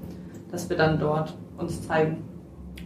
dass 0.51 0.71
wir 0.71 0.79
dann 0.79 0.99
dort 0.99 1.37
uns 1.59 1.87
zeigen. 1.87 2.25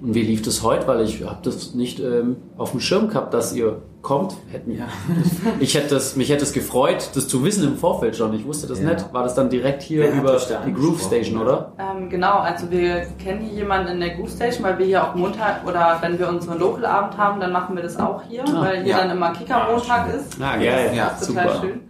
Und 0.03 0.15
wie 0.15 0.23
lief 0.23 0.43
das 0.43 0.63
heute? 0.63 0.87
Weil 0.87 1.03
ich 1.03 1.23
habe 1.25 1.39
das 1.43 1.75
nicht 1.75 2.01
ähm, 2.01 2.37
auf 2.57 2.71
dem 2.73 2.81
Schirm 2.81 3.09
gehabt, 3.09 3.33
dass 3.35 3.55
ihr 3.55 3.79
kommt. 4.03 4.37
Hätten, 4.53 4.71
ja. 4.73 4.85
ich 5.61 5.75
hätte 5.75 5.95
das, 5.95 6.15
mich 6.17 6.31
hätte 6.31 6.45
es 6.45 6.53
gefreut, 6.53 7.11
das 7.15 7.27
zu 7.27 7.43
wissen 7.45 7.65
im 7.65 7.77
Vorfeld 7.77 8.15
schon. 8.17 8.33
Ich 8.35 8.45
wusste 8.47 8.67
das 8.69 8.81
Ja. 8.81 8.91
nicht. 8.93 9.13
War 9.13 9.25
das 9.25 9.35
dann 9.35 9.51
direkt 9.51 9.83
hier 9.83 10.03
Wer 10.05 10.13
über 10.15 10.39
die 10.67 10.73
Groove? 10.73 11.03
Station, 11.03 11.41
oder? 11.41 11.73
Ähm, 11.79 12.09
genau, 12.09 12.35
also 12.39 12.71
wir 12.71 13.07
kennen 13.19 13.41
hier 13.41 13.55
jemanden 13.63 13.89
in 13.95 14.01
der 14.01 14.11
Groove 14.11 14.31
Station, 14.31 14.65
weil 14.65 14.79
wir 14.79 14.87
hier 14.87 15.03
auch 15.05 15.15
Montag 15.17 15.67
oder 15.67 15.99
wenn 16.03 16.19
wir 16.19 16.29
unseren 16.29 16.59
Local-Abend 16.61 17.19
haben, 17.19 17.41
dann 17.41 17.51
machen 17.53 17.75
wir 17.75 17.83
das 17.83 17.97
auch 17.99 18.23
hier, 18.29 18.45
Ah, 18.47 18.61
weil 18.63 18.83
hier 18.85 18.93
ja. 18.93 18.99
dann 18.99 19.11
immer 19.11 19.33
Kicker-Montag 19.33 20.15
ist. 20.15 20.41
Ah, 20.41 20.57
geil. 20.57 20.93
Ja, 20.95 21.09
Das 21.11 21.23
ist 21.23 21.29
total 21.29 21.49
super. 21.55 21.61
schön. 21.67 21.81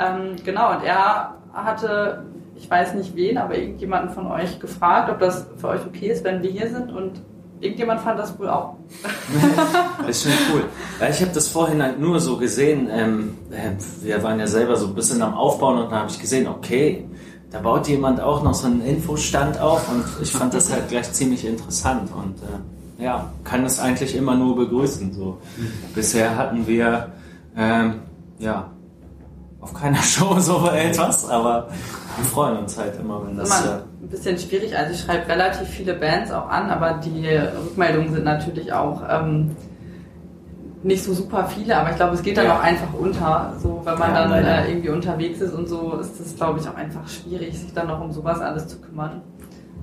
Ähm, 0.00 0.36
genau, 0.44 0.72
und 0.72 0.82
er 0.82 1.34
hatte, 1.52 2.24
ich 2.56 2.68
weiß 2.68 2.94
nicht 2.94 3.14
wen, 3.14 3.38
aber 3.38 3.56
irgendjemanden 3.56 4.10
von 4.10 4.26
euch 4.26 4.58
gefragt, 4.58 5.08
ob 5.08 5.20
das 5.20 5.46
für 5.56 5.68
euch 5.68 5.86
okay 5.86 6.08
ist, 6.08 6.24
wenn 6.24 6.42
wir 6.42 6.50
hier 6.50 6.68
sind 6.68 6.90
und 6.92 7.22
irgendjemand 7.64 8.00
fand 8.02 8.18
das 8.18 8.38
wohl 8.38 8.48
auch. 8.48 8.74
Das 9.98 10.08
ist 10.08 10.22
schon 10.24 10.32
cool. 10.52 10.64
Ich 11.10 11.20
habe 11.20 11.32
das 11.32 11.48
vorhin 11.48 11.82
halt 11.82 11.98
nur 11.98 12.20
so 12.20 12.36
gesehen. 12.36 12.88
Ähm, 12.90 13.36
äh, 13.50 13.72
wir 14.02 14.22
waren 14.22 14.38
ja 14.38 14.46
selber 14.46 14.76
so 14.76 14.86
ein 14.86 14.94
bisschen 14.94 15.22
am 15.22 15.34
Aufbauen 15.34 15.78
und 15.78 15.90
dann 15.90 16.00
habe 16.00 16.10
ich 16.10 16.20
gesehen, 16.20 16.46
okay, 16.46 17.06
da 17.50 17.60
baut 17.60 17.88
jemand 17.88 18.20
auch 18.20 18.42
noch 18.42 18.54
so 18.54 18.66
einen 18.66 18.82
Infostand 18.82 19.58
auf 19.60 19.88
und 19.88 20.04
ich 20.20 20.32
fand 20.32 20.52
das 20.54 20.72
halt 20.72 20.88
gleich 20.88 21.12
ziemlich 21.12 21.44
interessant 21.46 22.10
und 22.12 22.36
äh, 22.42 23.04
ja, 23.04 23.30
kann 23.44 23.64
es 23.64 23.78
eigentlich 23.80 24.14
immer 24.14 24.34
nur 24.34 24.56
begrüßen. 24.56 25.12
So. 25.12 25.38
Bisher 25.94 26.36
hatten 26.36 26.66
wir 26.66 27.12
ähm, 27.56 28.00
ja 28.38 28.70
auf 29.60 29.72
keiner 29.72 30.02
Show 30.02 30.38
so 30.38 30.68
etwas, 30.68 31.28
aber 31.28 31.68
wir 32.16 32.24
freuen 32.24 32.58
uns 32.58 32.76
halt 32.76 32.98
immer, 33.00 33.26
wenn 33.26 33.36
Das 33.36 33.48
das. 33.48 33.82
Ein 34.04 34.08
bisschen 34.08 34.38
schwierig. 34.38 34.76
Also 34.76 34.92
ich 34.92 35.00
schreibe 35.00 35.28
relativ 35.28 35.68
viele 35.68 35.94
Bands 35.94 36.30
auch 36.30 36.48
an, 36.48 36.70
aber 36.70 37.00
die 37.04 37.26
Rückmeldungen 37.26 38.12
sind 38.12 38.24
natürlich 38.24 38.72
auch 38.72 39.02
ähm, 39.08 39.56
nicht 40.82 41.02
so 41.02 41.14
super 41.14 41.46
viele, 41.46 41.76
aber 41.78 41.90
ich 41.90 41.96
glaube, 41.96 42.14
es 42.14 42.22
geht 42.22 42.36
dann 42.36 42.44
Ja. 42.46 42.58
auch 42.58 42.62
einfach 42.62 42.92
unter. 42.92 43.54
So, 43.58 43.80
wenn 43.84 43.98
man 43.98 44.14
Ja, 44.14 44.28
dann 44.28 44.44
äh, 44.44 44.68
irgendwie 44.68 44.90
unterwegs 44.90 45.40
ist 45.40 45.54
und 45.54 45.66
so, 45.66 45.94
ist 45.98 46.20
es, 46.20 46.36
glaube 46.36 46.60
ich, 46.60 46.68
auch 46.68 46.74
einfach 46.74 47.08
schwierig, 47.08 47.58
sich 47.58 47.72
dann 47.72 47.86
noch 47.88 48.00
um 48.02 48.12
sowas 48.12 48.40
alles 48.40 48.68
zu 48.68 48.78
kümmern. 48.80 49.22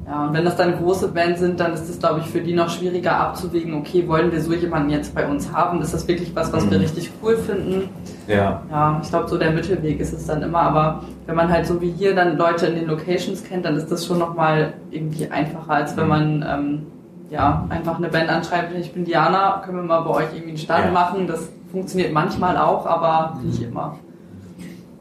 Ja, 0.08 0.26
und 0.26 0.34
wenn 0.34 0.44
das 0.44 0.56
dann 0.58 0.76
große 0.78 1.10
Bands 1.10 1.40
sind, 1.40 1.60
dann 1.60 1.74
ist 1.74 1.88
es, 1.88 2.00
glaube 2.00 2.22
ich, 2.22 2.26
für 2.26 2.42
die 2.42 2.54
noch 2.54 2.70
schwieriger 2.70 3.16
abzuwägen, 3.18 3.76
okay, 3.76 4.08
wollen 4.08 4.32
wir 4.32 4.42
so 4.42 4.52
jemanden 4.54 4.90
jetzt 4.90 5.14
bei 5.14 5.28
uns 5.28 5.52
haben? 5.54 5.80
Ist 5.82 5.94
das 5.94 6.08
wirklich 6.08 6.36
was, 6.36 6.52
was 6.52 6.70
wir 6.70 6.78
Mhm. 6.78 6.84
richtig 6.84 7.12
cool 7.22 7.38
finden? 7.38 7.90
ja, 8.28 8.62
Ja, 8.70 9.00
ich 9.04 9.10
glaube, 9.10 9.28
so 9.30 9.38
der 9.38 9.52
Mittelweg 9.52 10.00
ist 10.00 10.14
es 10.14 10.26
dann 10.26 10.42
immer. 10.42 10.60
Aber 10.62 11.04
wenn 11.28 11.36
man 11.36 11.50
halt 11.50 11.66
so 11.68 11.80
wie 11.82 11.92
hier 11.92 12.16
dann 12.16 12.36
Leute 12.38 12.66
in 12.66 12.76
den 12.76 12.88
Locations 12.88 13.44
kennt, 13.44 13.64
dann 13.66 13.76
ist 13.76 13.92
das 13.92 14.06
schon 14.06 14.18
nochmal 14.18 14.74
irgendwie 14.90 15.28
einfacher, 15.30 15.72
als 15.74 15.96
wenn 15.96 16.06
Mhm. 16.06 16.10
man 16.10 16.46
ähm, 16.50 16.88
ja, 17.30 17.66
einfach 17.70 17.98
eine 17.98 18.10
Band 18.10 18.30
anschreibt, 18.30 18.76
ich 18.78 18.92
bin 18.94 19.06
Diana, 19.06 19.62
können 19.64 19.78
wir 19.78 19.84
mal 19.84 20.02
bei 20.02 20.10
euch 20.10 20.28
irgendwie 20.34 20.50
einen 20.50 20.58
Stand 20.58 20.86
Ja. 20.88 20.92
machen. 20.92 21.28
Das 21.28 21.48
funktioniert 21.72 22.12
manchmal 22.12 22.58
auch, 22.58 22.86
aber 22.86 23.38
nicht 23.44 23.62
immer. 23.62 23.98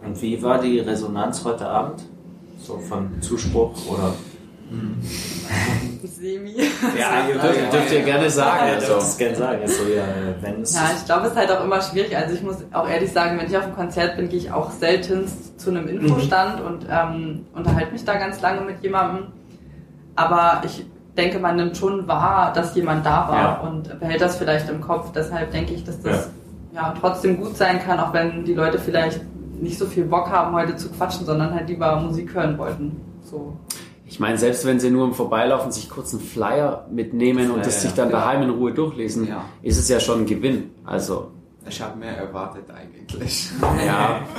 Und 0.04 0.20
wie 0.22 0.40
war 0.42 0.58
die 0.58 0.78
Resonanz 0.78 1.44
heute 1.44 1.66
Abend? 1.66 2.02
So 2.58 2.78
von 2.78 3.08
Zuspruch 3.20 3.72
oder? 3.90 4.12
Semi. 6.04 6.54
Ja, 6.98 7.28
ihr 7.28 7.38
Dürft, 7.38 7.72
dürft 7.72 7.92
ihr 7.92 8.02
gerne 8.02 8.30
sagen. 8.30 8.66
Ja, 8.68 8.74
Also. 8.74 8.94
das 8.94 9.18
gerne 9.18 9.36
sagen. 9.36 9.58
Also, 9.62 9.82
ja, 9.84 10.04
wenn 10.40 10.62
es 10.62 10.74
Ja, 10.74 10.90
ich 10.96 11.04
glaube, 11.04 11.26
es 11.26 11.32
ist 11.32 11.38
halt 11.38 11.50
auch 11.52 11.64
immer 11.64 11.80
schwierig. 11.80 12.16
Also 12.16 12.34
ich 12.34 12.42
muss 12.42 12.56
auch 12.72 12.88
ehrlich 12.88 13.12
sagen, 13.12 13.38
wenn 13.38 13.46
ich 13.46 13.56
auf 13.56 13.64
einem 13.64 13.74
Konzert 13.74 14.16
bin, 14.16 14.28
gehe 14.28 14.38
ich 14.38 14.52
auch 14.52 14.70
seltenst 14.70 15.58
zu 15.60 15.70
einem 15.70 15.88
Infostand 15.88 16.60
und 16.60 16.86
ähm, 16.90 17.46
unterhalte 17.54 17.92
mich 17.92 18.04
da 18.04 18.14
ganz 18.16 18.40
lange 18.40 18.60
mit 18.62 18.82
jemandem. 18.82 19.28
Aber 20.16 20.62
ich 20.64 20.84
denke, 21.16 21.38
man 21.38 21.56
nimmt 21.56 21.76
schon 21.76 22.06
wahr, 22.06 22.52
dass 22.52 22.74
jemand 22.74 23.04
da 23.04 23.28
war 23.28 23.42
Ja. 23.42 23.54
und 23.60 23.98
behält 24.00 24.20
das 24.20 24.36
vielleicht 24.36 24.68
im 24.68 24.80
Kopf. 24.80 25.12
Deshalb 25.12 25.50
denke 25.50 25.74
ich, 25.74 25.84
dass 25.84 26.00
das 26.00 26.30
ja. 26.74 26.94
trotzdem 27.00 27.38
gut 27.40 27.56
sein 27.56 27.80
kann, 27.84 27.98
auch 28.00 28.12
wenn 28.12 28.44
die 28.44 28.54
Leute 28.54 28.78
vielleicht 28.78 29.20
nicht 29.60 29.78
so 29.78 29.86
viel 29.86 30.04
Bock 30.04 30.30
haben, 30.30 30.54
heute 30.54 30.76
zu 30.76 30.88
quatschen, 30.90 31.26
sondern 31.26 31.54
halt 31.54 31.68
lieber 31.68 31.96
Musik 32.00 32.32
hören 32.34 32.56
wollten. 32.56 33.00
So. 33.22 33.56
Ich 34.10 34.18
meine, 34.18 34.36
selbst 34.38 34.66
wenn 34.66 34.80
sie 34.80 34.90
nur 34.90 35.04
im 35.06 35.14
Vorbeilaufen 35.14 35.70
sich 35.70 35.88
kurz 35.88 36.12
einen 36.12 36.20
Flyer 36.20 36.84
mitnehmen 36.90 37.52
und 37.52 37.60
das 37.64 37.76
Flyer, 37.76 37.80
sich 37.82 37.92
dann 37.94 38.10
ja. 38.10 38.16
daheim 38.18 38.42
in 38.42 38.50
Ruhe 38.50 38.72
durchlesen, 38.74 39.28
Ja. 39.28 39.44
ist 39.62 39.78
es 39.78 39.88
ja 39.88 40.00
schon 40.00 40.20
ein 40.22 40.26
Gewinn. 40.26 40.70
Also, 40.84 41.30
Ich 41.68 41.80
habe 41.80 41.96
mehr 41.96 42.16
erwartet 42.16 42.64
eigentlich. 42.70 43.50
ja. 43.86 44.20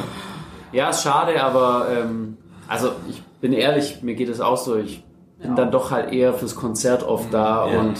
Ja, 0.74 0.90
ist 0.90 1.04
schade, 1.04 1.42
aber 1.44 1.88
ähm, 1.92 2.38
also 2.68 2.92
ich 3.10 3.22
bin 3.42 3.51
ehrlich, 3.51 4.04
mir 4.04 4.16
geht 4.16 4.30
es 4.30 4.40
auch 4.40 4.56
so. 4.56 4.78
Ich 4.78 5.04
bin 5.40 5.50
Ja. 5.50 5.56
dann 5.56 5.70
doch 5.72 5.92
halt 5.92 6.13
eher 6.13 6.34
fürs 6.34 6.56
Konzert 6.56 7.04
oft 7.04 7.34
da 7.34 7.70
Ja. 7.70 7.80
und 7.82 7.96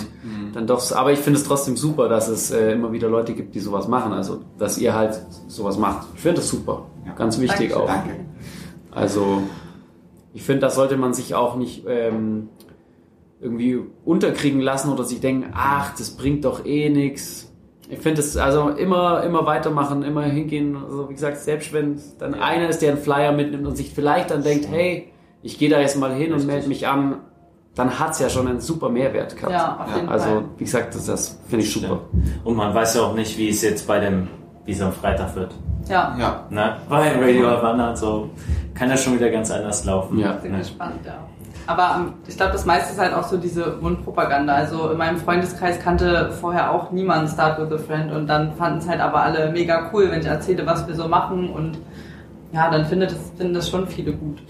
dann 0.54 0.68
doch, 0.68 0.82
aber 0.94 1.12
ich 1.12 1.20
finde 1.20 1.40
es 1.40 1.46
trotzdem 1.46 1.75
super, 1.75 2.08
dass 2.10 2.28
es 2.30 2.50
äh, 2.51 2.72
immer 2.74 2.92
wieder 2.94 3.10
Leute 3.10 3.34
gibt, 3.34 3.56
die 3.56 3.60
sowas 3.62 3.88
machen. 3.90 4.13
Also, 4.13 4.40
dass 4.58 4.78
ihr 4.78 4.94
halt 4.96 5.20
sowas 5.48 5.78
macht. 5.78 6.08
Ich 6.16 6.22
finde 6.22 6.38
das 6.38 6.50
super. 6.50 6.84
Ja. 7.06 7.13
Ganz 7.13 7.40
wichtig 7.40 7.72
Dankeschön. 7.72 7.82
auch. 7.82 7.88
Danke. 7.88 8.16
Also, 8.92 9.44
ich 10.33 10.43
finde, 10.43 10.61
das 10.61 10.75
sollte 10.75 10.97
man 10.97 11.13
sich 11.13 11.35
auch 11.35 11.55
nicht 11.55 11.83
ähm, 11.88 12.50
irgendwie 13.41 13.79
unterkriegen 14.05 14.61
lassen 14.61 14.91
oder 14.91 15.03
sich 15.03 15.19
denken, 15.19 15.51
ach, 15.53 15.95
das 15.97 16.11
bringt 16.11 16.45
doch 16.45 16.65
eh 16.65 16.89
nichts. 16.89 17.51
Ich 17.89 18.00
finde 18.00 18.21
es 18.21 18.38
also 18.38 18.69
immer, 18.69 19.23
immer 19.23 19.45
weitermachen, 19.45 20.03
immer 20.03 20.23
hingehen. 20.23 20.77
Also 20.77 21.09
wie 21.09 21.13
gesagt, 21.13 21.38
selbst 21.38 21.73
wenn 21.73 22.00
dann 22.19 22.35
einer 22.35 22.69
ist, 22.69 22.81
der 22.81 22.91
einen 22.93 23.01
Flyer 23.01 23.31
mitnimmt 23.33 23.65
und 23.67 23.75
sich 23.75 23.93
vielleicht 23.93 24.31
dann 24.31 24.43
denkt, 24.43 24.67
hey, 24.69 25.09
ich 25.41 25.57
gehe 25.57 25.69
da 25.69 25.79
jetzt 25.79 25.97
mal 25.97 26.13
hin 26.13 26.31
und 26.33 26.45
melde 26.45 26.67
mich 26.69 26.88
an, 26.88 27.17
dann 27.75 28.00
hat 28.00 28.11
es 28.11 28.19
ja 28.19 28.29
schon 28.29 28.47
einen 28.47 28.59
super 28.61 28.89
Mehrwert 28.89 29.35
gehabt. 29.35 29.51
Ja, 29.51 29.79
auf 29.81 29.89
Ja. 29.89 29.95
jeden 29.95 30.09
Also, 30.09 30.25
Fall. 30.27 30.43
wie 30.57 30.63
gesagt, 30.63 30.93
das, 30.95 31.05
das 31.07 31.39
finde 31.47 31.65
ich 31.65 31.73
super. 31.73 32.01
Und 32.43 32.55
man 32.55 32.73
weiß 32.73 32.95
ja 32.95 33.01
auch 33.01 33.15
nicht, 33.15 33.38
wie 33.38 33.50
es 33.50 33.61
jetzt 33.61 33.88
bei 33.88 34.00
dem, 34.00 34.27
wie 34.65 34.72
es 34.72 34.82
am 34.82 34.91
Freitag 34.91 35.36
wird. 35.36 35.53
Ja, 35.88 36.15
Ja, 36.18 36.44
Ne? 36.50 36.75
Bei 36.88 37.12
Radio 37.18 37.50
Havana, 37.50 37.96
so 37.96 38.30
kann 38.74 38.89
das 38.89 39.03
schon 39.03 39.15
wieder 39.15 39.30
ganz 39.30 39.51
anders 39.51 39.84
laufen. 39.86 40.20
Ja. 40.20 40.34
bin 40.34 40.51
Ne? 40.51 40.60
gespannt, 40.60 41.00
ja. 41.06 41.15
Aber 41.68 41.96
ähm, 41.98 42.13
ich 42.27 42.36
glaube, 42.36 42.53
das 42.53 42.65
meiste 42.65 42.94
ist 42.94 43.00
halt 43.00 43.13
auch 43.13 43.24
so 43.24 43.38
diese 43.38 43.77
Mundpropaganda. 43.82 44.53
Also 44.53 44.89
in 44.89 44.98
meinem 44.98 45.18
Freundeskreis 45.18 45.80
kannte 45.80 46.32
vorher 46.39 46.72
auch 46.72 46.91
niemand 46.91 47.30
Start 47.30 47.60
with 47.60 47.80
a 47.80 47.82
Friend 47.82 48.12
und 48.12 48.27
dann 48.27 48.53
fanden 48.56 48.80
es 48.80 48.88
halt 48.89 49.00
aber 49.00 49.22
alle 49.22 49.51
mega 49.51 49.89
cool, 49.94 50.10
wenn 50.12 50.22
ich 50.22 50.25
erzähle, 50.27 50.65
was 50.65 50.88
wir 50.88 50.96
so 50.96 51.08
machen 51.08 51.50
und 51.50 51.77
ja, 52.53 52.70
dann 52.70 52.86
findet 52.86 53.12
es, 53.12 53.32
finden 53.38 53.53
das 53.53 53.70
schon 53.70 53.88
viele 53.88 54.12
gut. 54.13 54.41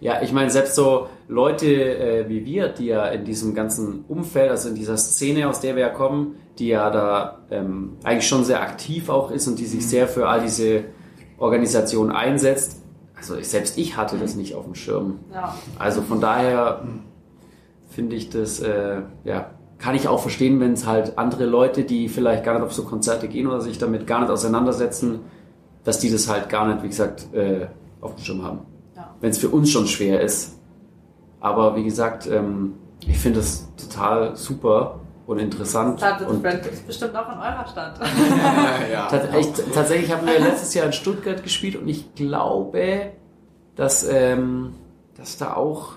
Ja, 0.00 0.22
ich 0.22 0.32
meine, 0.32 0.50
selbst 0.50 0.74
so 0.74 1.08
Leute 1.28 1.66
äh, 1.66 2.28
wie 2.28 2.46
wir, 2.46 2.68
die 2.68 2.86
ja 2.86 3.06
in 3.08 3.24
diesem 3.24 3.54
ganzen 3.54 4.04
Umfeld, 4.08 4.50
also 4.50 4.70
in 4.70 4.74
dieser 4.74 4.96
Szene, 4.96 5.46
aus 5.46 5.60
der 5.60 5.76
wir 5.76 5.82
ja 5.82 5.88
kommen, 5.90 6.36
die 6.58 6.68
ja 6.68 6.90
da 6.90 7.42
ähm, 7.50 7.98
eigentlich 8.02 8.26
schon 8.26 8.44
sehr 8.44 8.62
aktiv 8.62 9.10
auch 9.10 9.30
ist 9.30 9.46
und 9.46 9.58
die 9.58 9.66
sich 9.66 9.86
sehr 9.86 10.08
für 10.08 10.26
all 10.26 10.40
diese 10.40 10.84
Organisationen 11.36 12.12
einsetzt. 12.12 12.82
Also 13.14 13.36
ich, 13.36 13.48
selbst 13.48 13.76
ich 13.76 13.98
hatte 13.98 14.16
das 14.16 14.36
nicht 14.36 14.54
auf 14.54 14.64
dem 14.64 14.74
Schirm. 14.74 15.20
Ja. 15.32 15.54
Also 15.78 16.00
von 16.00 16.20
daher 16.20 16.82
finde 17.90 18.16
ich 18.16 18.30
das, 18.30 18.60
äh, 18.60 19.02
ja, 19.24 19.50
kann 19.78 19.94
ich 19.94 20.08
auch 20.08 20.20
verstehen, 20.20 20.60
wenn 20.60 20.72
es 20.72 20.86
halt 20.86 21.18
andere 21.18 21.44
Leute, 21.44 21.84
die 21.84 22.08
vielleicht 22.08 22.44
gar 22.44 22.54
nicht 22.54 22.62
auf 22.62 22.72
so 22.72 22.84
Konzerte 22.84 23.28
gehen 23.28 23.46
oder 23.46 23.60
sich 23.60 23.76
damit 23.76 24.06
gar 24.06 24.20
nicht 24.20 24.30
auseinandersetzen, 24.30 25.20
dass 25.84 25.98
die 25.98 26.10
das 26.10 26.28
halt 26.28 26.48
gar 26.48 26.66
nicht, 26.68 26.82
wie 26.82 26.88
gesagt, 26.88 27.34
äh, 27.34 27.66
auf 28.00 28.14
dem 28.14 28.24
Schirm 28.24 28.42
haben. 28.42 28.60
Ja. 29.20 29.22
Wenn 29.22 29.30
es 29.30 29.38
für 29.38 29.48
uns 29.48 29.70
schon 29.70 29.86
schwer 29.86 30.20
ist. 30.20 30.58
Aber 31.40 31.76
wie 31.76 31.84
gesagt, 31.84 32.26
ähm, 32.26 32.74
ich 33.06 33.18
finde 33.18 33.40
das 33.40 33.68
total 33.76 34.36
super 34.36 35.00
und 35.26 35.38
interessant. 35.38 35.98
Startet 36.00 36.28
und 36.28 36.42
Friend 36.42 36.62
gibt's 36.62 36.80
bestimmt 36.80 37.14
auch 37.16 37.28
in 37.32 37.38
eurer 37.38 37.66
Stadt. 37.66 37.98
ja. 38.92 39.06
Tats 39.08 39.34
echt, 39.34 39.74
tatsächlich 39.74 40.12
haben 40.12 40.26
wir 40.26 40.38
letztes 40.38 40.74
Jahr 40.74 40.86
in 40.86 40.92
Stuttgart 40.92 41.42
gespielt 41.42 41.76
und 41.76 41.88
ich 41.88 42.14
glaube, 42.14 43.12
dass, 43.76 44.06
ähm, 44.06 44.74
dass 45.16 45.38
da 45.38 45.54
auch 45.54 45.92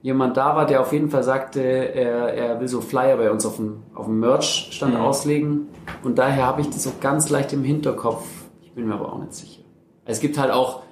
jemand 0.00 0.36
da 0.36 0.54
war, 0.54 0.66
der 0.66 0.80
auf 0.80 0.92
jeden 0.92 1.10
Fall 1.10 1.22
sagte, 1.22 1.60
er, 1.60 2.34
er 2.34 2.60
will 2.60 2.68
so 2.68 2.80
Flyer 2.80 3.16
bei 3.16 3.30
uns 3.30 3.44
auf 3.46 3.56
dem, 3.56 3.82
auf 3.94 4.06
dem 4.06 4.20
Merch-Stand 4.20 4.94
Mhm. 4.94 5.00
auslegen. 5.00 5.68
Und 6.02 6.18
daher 6.18 6.46
habe 6.46 6.60
ich 6.60 6.68
das 6.68 6.82
so 6.82 6.92
ganz 7.00 7.30
leicht 7.30 7.52
im 7.52 7.64
Hinterkopf. 7.64 8.24
Ich 8.62 8.72
bin 8.72 8.86
mir 8.86 8.94
aber 8.94 9.12
auch 9.12 9.18
nicht 9.18 9.34
sicher. 9.34 9.62
Es 10.04 10.20
gibt 10.20 10.38
halt 10.38 10.50
auch, 10.52 10.82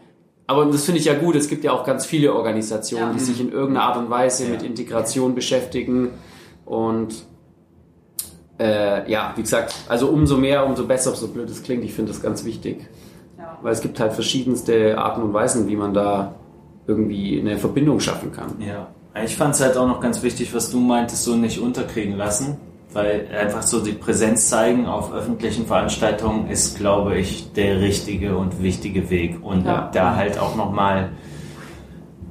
aber 0.52 0.66
das 0.66 0.84
finde 0.84 1.00
ich 1.00 1.06
ja 1.06 1.14
gut, 1.14 1.34
es 1.36 1.48
gibt 1.48 1.64
ja 1.64 1.72
auch 1.72 1.84
ganz 1.84 2.06
viele 2.06 2.32
Organisationen, 2.34 3.08
Ja. 3.08 3.12
die 3.14 3.20
sich 3.20 3.40
in 3.40 3.50
irgendeiner 3.50 3.86
Art 3.86 3.96
und 3.96 4.08
Weise 4.10 4.44
Ja. 4.44 4.50
mit 4.50 4.62
Integration 4.62 5.34
beschäftigen. 5.34 6.10
Und 6.64 7.24
äh, 8.58 9.10
ja, 9.10 9.32
wie 9.36 9.42
gesagt, 9.42 9.74
also 9.88 10.08
umso 10.08 10.36
mehr, 10.36 10.64
umso 10.66 10.86
besser, 10.86 11.14
so 11.14 11.28
blöd 11.28 11.50
es 11.50 11.62
klingt. 11.62 11.84
Ich 11.84 11.94
finde 11.94 12.12
das 12.12 12.22
ganz 12.22 12.44
wichtig. 12.44 12.86
ja. 13.38 13.58
Weil 13.62 13.72
es 13.72 13.80
gibt 13.80 13.98
halt 13.98 14.12
verschiedenste 14.12 14.98
Arten 14.98 15.22
und 15.22 15.32
Weisen, 15.32 15.68
wie 15.68 15.76
man 15.76 15.92
da 15.94 16.34
irgendwie 16.86 17.40
eine 17.40 17.58
Verbindung 17.58 18.00
schaffen 18.00 18.32
kann. 18.32 18.54
Ja, 18.60 18.88
ich 19.24 19.36
fand 19.36 19.54
es 19.54 19.60
halt 19.60 19.76
auch 19.76 19.86
noch 19.86 20.00
ganz 20.00 20.22
wichtig, 20.22 20.54
was 20.54 20.70
du 20.70 20.78
meintest, 20.80 21.24
so 21.24 21.34
nicht 21.36 21.58
unterkriegen 21.60 22.16
lassen, 22.16 22.56
weil 22.94 23.28
einfach 23.38 23.62
so 23.62 23.80
die 23.82 23.92
Präsenz 23.92 24.48
zeigen 24.48 24.86
auf 24.86 25.12
öffentlichen 25.12 25.66
Veranstaltungen 25.66 26.48
ist, 26.48 26.76
glaube 26.78 27.16
ich, 27.18 27.52
der 27.52 27.80
richtige 27.80 28.36
und 28.36 28.62
wichtige 28.62 29.08
Weg 29.10 29.38
und 29.42 29.64
Ja. 29.66 29.90
da 29.92 30.16
halt 30.16 30.38
auch 30.38 30.56
nochmal, 30.56 31.10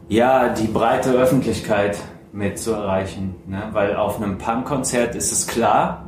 ja, 0.08 0.50
die 0.50 0.68
breite 0.68 1.12
Öffentlichkeit 1.12 1.98
mit 2.34 2.60
zu 2.60 2.72
erreichen, 2.72 3.36
ne? 3.48 3.64
weil 3.72 3.96
auf 3.96 4.18
einem 4.22 4.38
Punk-Konzert 4.38 5.16
ist 5.16 5.32
es 5.32 5.48
klar, 5.48 6.06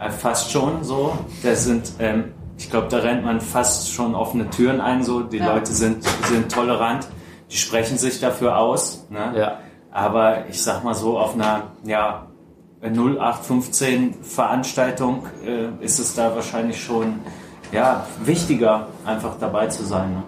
äh, 0.00 0.10
fast 0.10 0.50
schon 0.52 0.82
so, 0.84 1.16
das 1.42 1.64
sind, 1.64 1.92
ähm, 1.98 2.24
ich 2.58 2.70
glaube, 2.70 2.86
da 2.90 2.98
rennt 2.98 3.24
man 3.24 3.40
fast 3.40 3.90
schon 3.92 4.14
offene 4.14 4.48
Türen 4.50 4.80
ein, 4.80 5.02
so, 5.02 5.20
die 5.22 5.38
Ja. 5.38 5.54
Leute 5.54 5.72
sind, 5.72 6.04
sind 6.04 6.50
tolerant, 6.52 7.08
die 7.50 7.56
sprechen 7.56 7.98
sich 7.98 8.20
dafür 8.20 8.56
aus, 8.58 9.06
ne? 9.10 9.32
Ja, 9.36 9.58
Aber 9.94 10.46
ich 10.48 10.62
sag 10.62 10.84
mal 10.84 10.94
so, 10.94 11.18
auf 11.18 11.34
einer 11.34 11.64
ja, 11.84 12.26
0815 12.82 14.14
Veranstaltung 14.22 15.26
äh, 15.46 15.84
ist 15.84 15.98
es 15.98 16.14
da 16.14 16.34
wahrscheinlich 16.34 16.82
schon 16.82 17.20
ja, 17.70 18.06
wichtiger, 18.24 18.88
einfach 19.06 19.36
dabei 19.38 19.68
zu 19.68 19.84
sein. 19.84 20.10
Ne? 20.12 20.22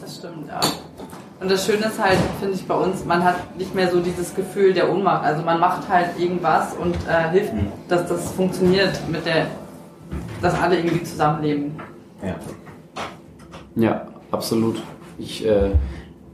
Das 0.00 0.16
stimmt, 0.16 0.48
ja. 0.48 0.60
Und 1.40 1.50
das 1.50 1.64
Schöne 1.64 1.86
ist 1.86 1.98
halt, 2.02 2.18
finde 2.40 2.54
ich, 2.56 2.66
bei 2.66 2.74
uns, 2.74 3.04
man 3.04 3.22
hat 3.22 3.56
nicht 3.56 3.74
mehr 3.74 3.90
so 3.90 4.00
dieses 4.00 4.34
Gefühl 4.34 4.74
der 4.74 4.90
Ohnmacht. 4.90 5.24
Also 5.24 5.42
man 5.42 5.60
macht 5.60 5.88
halt 5.88 6.18
irgendwas 6.18 6.74
und 6.74 6.94
äh, 7.08 7.30
hilft, 7.30 7.54
Mhm. 7.54 7.72
dass 7.88 8.06
das 8.08 8.32
funktioniert 8.32 9.00
mit 9.08 9.24
der, 9.24 9.46
dass 10.42 10.60
alle 10.60 10.76
irgendwie 10.78 11.04
zusammenleben. 11.04 11.80
Ja. 12.22 12.34
ja, 13.76 14.06
absolut. 14.32 14.82
Ich, 15.16 15.46
äh, 15.46 15.70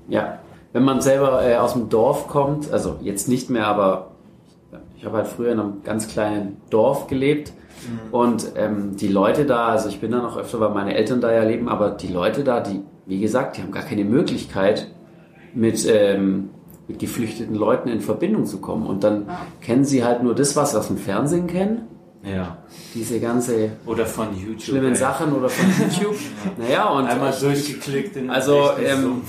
ja, 0.09 0.39
wenn 0.73 0.85
man 0.85 1.01
selber 1.03 1.47
äh, 1.47 1.57
aus 1.57 1.75
dem 1.75 1.91
Dorf 1.91 2.27
kommt, 2.27 2.73
also 2.73 2.97
jetzt 3.03 3.29
nicht 3.29 3.51
mehr, 3.51 3.67
aber 3.67 4.14
ich 5.05 5.07
habe 5.07 5.19
halt 5.19 5.27
früher 5.27 5.53
in 5.53 5.61
einem 5.61 5.83
ganz 5.85 6.09
kleinen 6.09 6.57
Dorf 6.71 7.09
gelebt 7.09 7.53
und 8.11 8.53
ähm, 8.57 8.97
die 8.97 9.09
Leute 9.09 9.45
da, 9.45 9.67
also 9.67 9.91
ich 9.91 10.01
bin 10.01 10.11
da 10.13 10.23
noch 10.23 10.39
öfter, 10.39 10.61
weil 10.61 10.71
meine 10.71 10.95
Eltern 10.95 11.21
da 11.21 11.31
ja 11.31 11.43
leben, 11.43 11.69
aber 11.69 11.91
die 11.91 12.09
Leute 12.09 12.43
da, 12.43 12.61
die, 12.61 12.81
wie 13.05 13.21
gesagt, 13.21 13.59
die 13.59 13.63
haben 13.63 13.71
gar 13.71 13.83
keine 13.83 14.05
Möglichkeit, 14.07 14.91
mit, 15.53 15.87
ähm, 15.87 16.49
mit 16.89 17.01
geflüchteten 17.01 17.55
Leuten 17.55 17.91
in 17.91 18.01
Verbindung 18.01 18.47
zu 18.47 18.63
kommen. 18.63 18.87
Und 18.87 19.05
dann 19.05 19.27
Ja. 19.27 19.47
kennen 19.61 19.85
sie 19.85 20.03
halt 20.05 20.23
nur 20.23 20.35
das, 20.35 20.57
was 20.57 20.71
sie 20.71 20.79
aus 20.79 20.87
dem 20.87 20.97
Fernsehen 20.97 21.49
kennen, 21.49 21.83
ja. 22.25 22.59
diese 22.95 23.21
ganze 23.21 23.73
Oder 23.87 24.07
von 24.07 24.35
YouTube. 24.37 24.61
schlimmen 24.63 24.91
ey. 24.93 24.97
Sachen 24.97 25.33
oder 25.33 25.49
von 25.49 25.67
YouTube. 25.91 26.17
naja, 26.59 26.89
und 26.89 27.07
Einmal 27.07 27.31
ich- 27.33 27.41
durchgeklickt 27.41 28.17
in 28.17 28.31
Also, 28.31 28.71
ähm. 28.79 29.23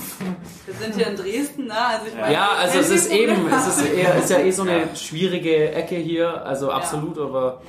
Wir 0.66 0.74
sind 0.74 0.94
hier 0.96 1.08
in 1.08 1.16
Dresden, 1.16 1.66
ne? 1.66 1.74
Also 1.76 2.06
ich 2.08 2.14
meine, 2.20 2.32
Ja, 2.32 2.48
also 2.60 2.78
es 2.78 2.90
ist 2.90 3.12
eben, 3.12 3.34
es 3.48 3.66
ist, 3.78 3.86
eher, 3.92 4.14
ist 4.16 4.30
ja 4.30 4.38
eh 4.38 4.50
so 4.50 4.62
eine 4.62 4.94
schwierige 4.96 5.72
Ecke 5.72 5.96
hier, 5.96 6.44
also 6.44 6.70
absolut, 6.70 7.18
aber 7.18 7.60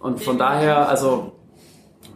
und 0.00 0.22
von 0.22 0.38
daher, 0.38 0.88
also 0.88 1.32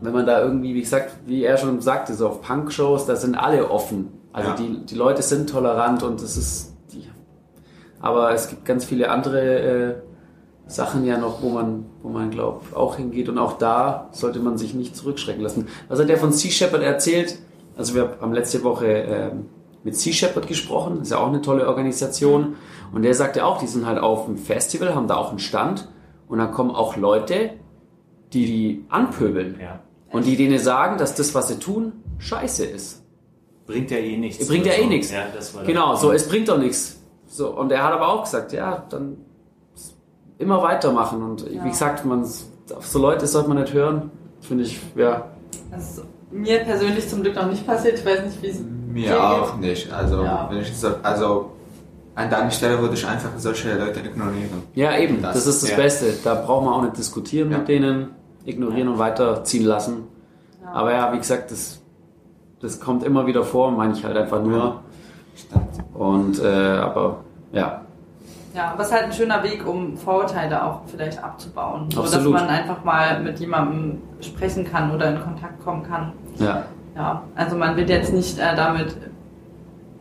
wenn 0.03 0.13
man 0.13 0.25
da 0.27 0.43
irgendwie, 0.43 0.75
wie 0.75 0.81
gesagt, 0.81 1.13
wie 1.27 1.45
er 1.45 1.57
schon 1.59 1.81
sagte, 1.81 2.15
so 2.15 2.29
auf 2.29 2.43
Punk-Shows, 2.43 3.07
da 3.07 3.17
sind 3.17 3.35
alle 3.35 3.71
offen. 3.71 4.13
Also 4.33 4.51
Ja. 4.51 4.57
die, 4.57 4.87
die 4.87 4.95
Leute 4.95 5.23
sind 5.23 5.51
tolerant 5.51 6.03
und 6.03 6.23
es 6.23 6.37
ist, 6.37 6.75
die, 6.93 7.09
aber 8.01 8.33
es 8.33 8.49
gibt 8.49 8.65
ganz 8.65 8.85
viele 8.85 9.11
andere 9.11 9.59
äh, 9.59 9.95
Sachen 10.71 11.05
ja 11.05 11.19
noch, 11.19 11.43
wo 11.43 11.51
man, 11.51 11.87
wo 12.03 12.09
man 12.09 12.31
glaubt, 12.31 12.75
auch 12.77 12.97
hingeht 12.97 13.29
und 13.29 13.39
auch 13.39 13.59
da 13.59 14.09
sollte 14.13 14.39
man 14.39 14.57
sich 14.57 14.73
nicht 14.75 14.97
zurückschrecken 14.97 15.43
lassen. 15.43 15.67
Was 15.89 15.99
hat 16.01 16.09
der 16.09 16.17
von 16.19 16.33
Sea 16.33 16.51
Shepherd 16.51 16.83
erzählt? 16.83 17.39
Also 17.77 17.95
wir 17.95 18.17
haben 18.21 18.33
letzte 18.33 18.63
Woche 18.63 18.87
ähm, 18.87 19.47
mit 19.83 19.97
Sea 19.97 20.13
Shepherd 20.13 20.47
gesprochen, 20.47 21.01
ist 21.03 21.11
ja 21.11 21.19
auch 21.19 21.27
eine 21.29 21.41
tolle 21.43 21.67
Organisation 21.67 22.55
und 22.93 23.03
der 23.03 23.15
sagte 23.15 23.45
auch, 23.45 23.59
die 23.59 23.67
sind 23.67 23.87
halt 23.87 23.99
auf 23.99 24.27
dem 24.27 24.37
Festival, 24.37 24.95
haben 24.95 25.09
da 25.09 25.17
auch 25.17 25.31
einen 25.31 25.39
Stand 25.41 25.89
und 26.29 26.39
dann 26.39 26.53
kommen 26.53 26.71
auch 26.71 26.97
Leute, 26.97 27.51
die 28.33 28.47
die 28.47 28.85
anpöbeln 28.91 29.59
Ja. 29.61 29.81
und 30.13 30.25
die 30.27 30.37
denen 30.37 30.59
sagen, 30.59 30.99
dass 30.99 31.15
das, 31.17 31.35
was 31.35 31.49
sie 31.49 31.59
tun, 31.59 31.93
scheiße 32.19 32.65
ist. 32.65 33.03
Bringt 33.67 33.91
ja 33.91 33.99
eh 33.99 34.17
nichts. 34.17 34.47
Bringt 34.47 34.67
ja 34.67 34.75
eh 34.75 34.87
nichts. 34.87 35.11
Ja, 35.11 35.25
Genau, 35.67 35.95
so, 35.97 36.13
es 36.13 36.29
bringt 36.29 36.49
doch 36.49 36.59
nichts. 36.59 37.01
So, 37.27 37.57
und 37.57 37.71
er 37.73 37.85
hat 37.85 37.93
aber 37.93 38.09
auch 38.09 38.23
gesagt, 38.25 38.53
ja, 38.53 38.85
dann 38.91 39.17
immer 40.41 40.63
weitermachen. 40.63 41.23
Und 41.23 41.49
Ja. 41.51 41.65
wie 41.65 41.69
gesagt, 41.71 42.05
man, 42.05 42.23
auf 42.23 42.87
so 42.87 42.99
Leute 42.99 43.27
sollte 43.27 43.49
man 43.49 43.61
nicht 43.61 43.73
hören. 43.73 44.11
Finde 44.41 44.65
ich, 44.65 44.81
ja. 44.97 45.27
Das 45.71 45.99
ist 45.99 46.05
mir 46.31 46.61
persönlich 46.61 47.09
zum 47.09 47.23
Glück 47.23 47.37
noch 47.37 47.47
nicht 47.47 47.67
passiert. 47.67 47.99
Ich 47.99 48.07
weiß 48.07 48.25
nicht, 48.25 48.43
wie 48.43 48.49
es 48.49 48.59
Mir 48.93 49.23
auch 49.23 49.53
geht. 49.53 49.61
nicht. 49.61 49.93
Also, 49.93 50.25
Ja. 50.25 50.47
wenn 50.51 50.59
ich 50.59 50.77
so, 50.77 50.89
also 51.03 51.51
an 52.15 52.29
deiner 52.31 52.51
Stelle 52.51 52.79
würde 52.81 52.95
ich 52.95 53.07
einfach 53.07 53.31
solche 53.37 53.77
Leute 53.79 54.01
ignorieren. 54.01 54.63
Ja, 54.75 54.97
eben, 54.99 55.23
das, 55.23 55.35
Das- 55.35 55.47
ist 55.47 55.63
das 55.63 55.71
ja. 55.71 55.77
Beste. 55.77 56.07
Da 56.25 56.35
braucht 56.35 56.65
man 56.65 56.75
auch 56.75 56.83
nicht 56.83 56.97
diskutieren 56.97 57.51
Ja. 57.53 57.59
mit 57.59 57.69
denen, 57.69 58.11
ignorieren 58.45 58.89
und 58.89 58.99
weiterziehen 58.99 59.65
lassen. 59.65 60.05
Ja. 60.63 60.73
Aber 60.73 60.93
ja, 60.93 61.13
wie 61.13 61.19
gesagt, 61.19 61.51
das, 61.51 61.81
das 62.61 62.81
kommt 62.81 63.05
immer 63.05 63.27
wieder 63.27 63.45
vor, 63.45 63.71
meine 63.71 63.93
ich 63.93 64.05
halt 64.05 64.17
einfach 64.17 64.43
nur. 64.43 64.81
Stimmt. 65.37 65.95
Und, 65.95 66.39
äh, 66.43 66.47
aber 66.47 67.19
ja, 67.53 67.83
Ja, 68.55 68.73
aber 68.73 68.83
es 68.83 68.89
ist 68.89 68.95
halt 68.95 69.05
ein 69.05 69.13
schöner 69.13 69.43
Weg, 69.43 69.67
um 69.67 69.97
Vorurteile 69.97 70.65
auch 70.65 70.81
vielleicht 70.87 71.23
abzubauen. 71.23 71.89
So, 71.93 72.03
dass 72.03 72.25
man 72.25 72.49
einfach 72.49 72.83
mal 72.85 73.21
mit 73.21 73.39
jemandem 73.39 73.99
sprechen 74.21 74.65
kann 74.71 74.91
oder 74.93 75.11
in 75.11 75.21
Kontakt 75.21 75.63
kommen 75.65 75.83
kann. 75.85 76.13
ja, 76.39 76.65
Ja, 76.97 77.23
also 77.37 77.57
man 77.57 77.77
wird 77.77 77.89
jetzt 77.89 78.13
nicht 78.13 78.39
äh, 78.39 78.57
damit 78.57 78.97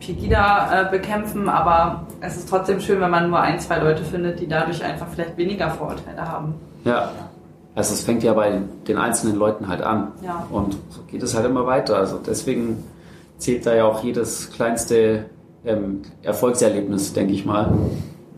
Pegida 0.00 0.82
äh, 0.82 0.90
bekämpfen, 0.90 1.48
aber 1.48 2.06
es 2.20 2.36
ist 2.36 2.48
trotzdem 2.48 2.80
schön, 2.80 3.00
wenn 3.00 3.10
man 3.10 3.28
nur 3.30 3.40
ein, 3.40 3.60
zwei 3.60 3.78
Leute 3.78 4.02
findet, 4.02 4.40
die 4.40 4.48
dadurch 4.48 4.82
einfach 4.82 5.06
vielleicht 5.08 5.36
weniger 5.36 5.70
Vorurteile 5.70 6.26
haben. 6.26 6.54
ja. 6.84 7.10
Also 7.72 7.94
es 7.94 8.02
fängt 8.02 8.24
ja 8.24 8.32
bei 8.34 8.60
den 8.88 8.98
einzelnen 8.98 9.36
Leuten 9.36 9.68
halt 9.68 9.80
an. 9.80 10.08
Ja. 10.22 10.44
Und 10.50 10.76
so 10.90 11.02
geht 11.06 11.22
es 11.22 11.36
halt 11.36 11.46
immer 11.46 11.66
weiter. 11.66 11.96
Also 11.96 12.18
deswegen 12.18 12.82
zählt 13.38 13.64
da 13.64 13.72
ja 13.74 13.84
auch 13.84 14.02
jedes 14.02 14.50
kleinste 14.50 15.26
ähm, 15.64 16.02
Erfolgserlebnis, 16.22 17.12
denke 17.12 17.32
ich 17.32 17.46
mal. 17.46 17.72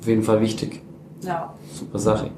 Auf 0.03 0.09
jeden 0.09 0.25
Fall 0.25 0.41
wichtig. 0.41 0.83
Ja, 1.21 1.55
Super 1.73 2.01
Sache. 2.01 2.31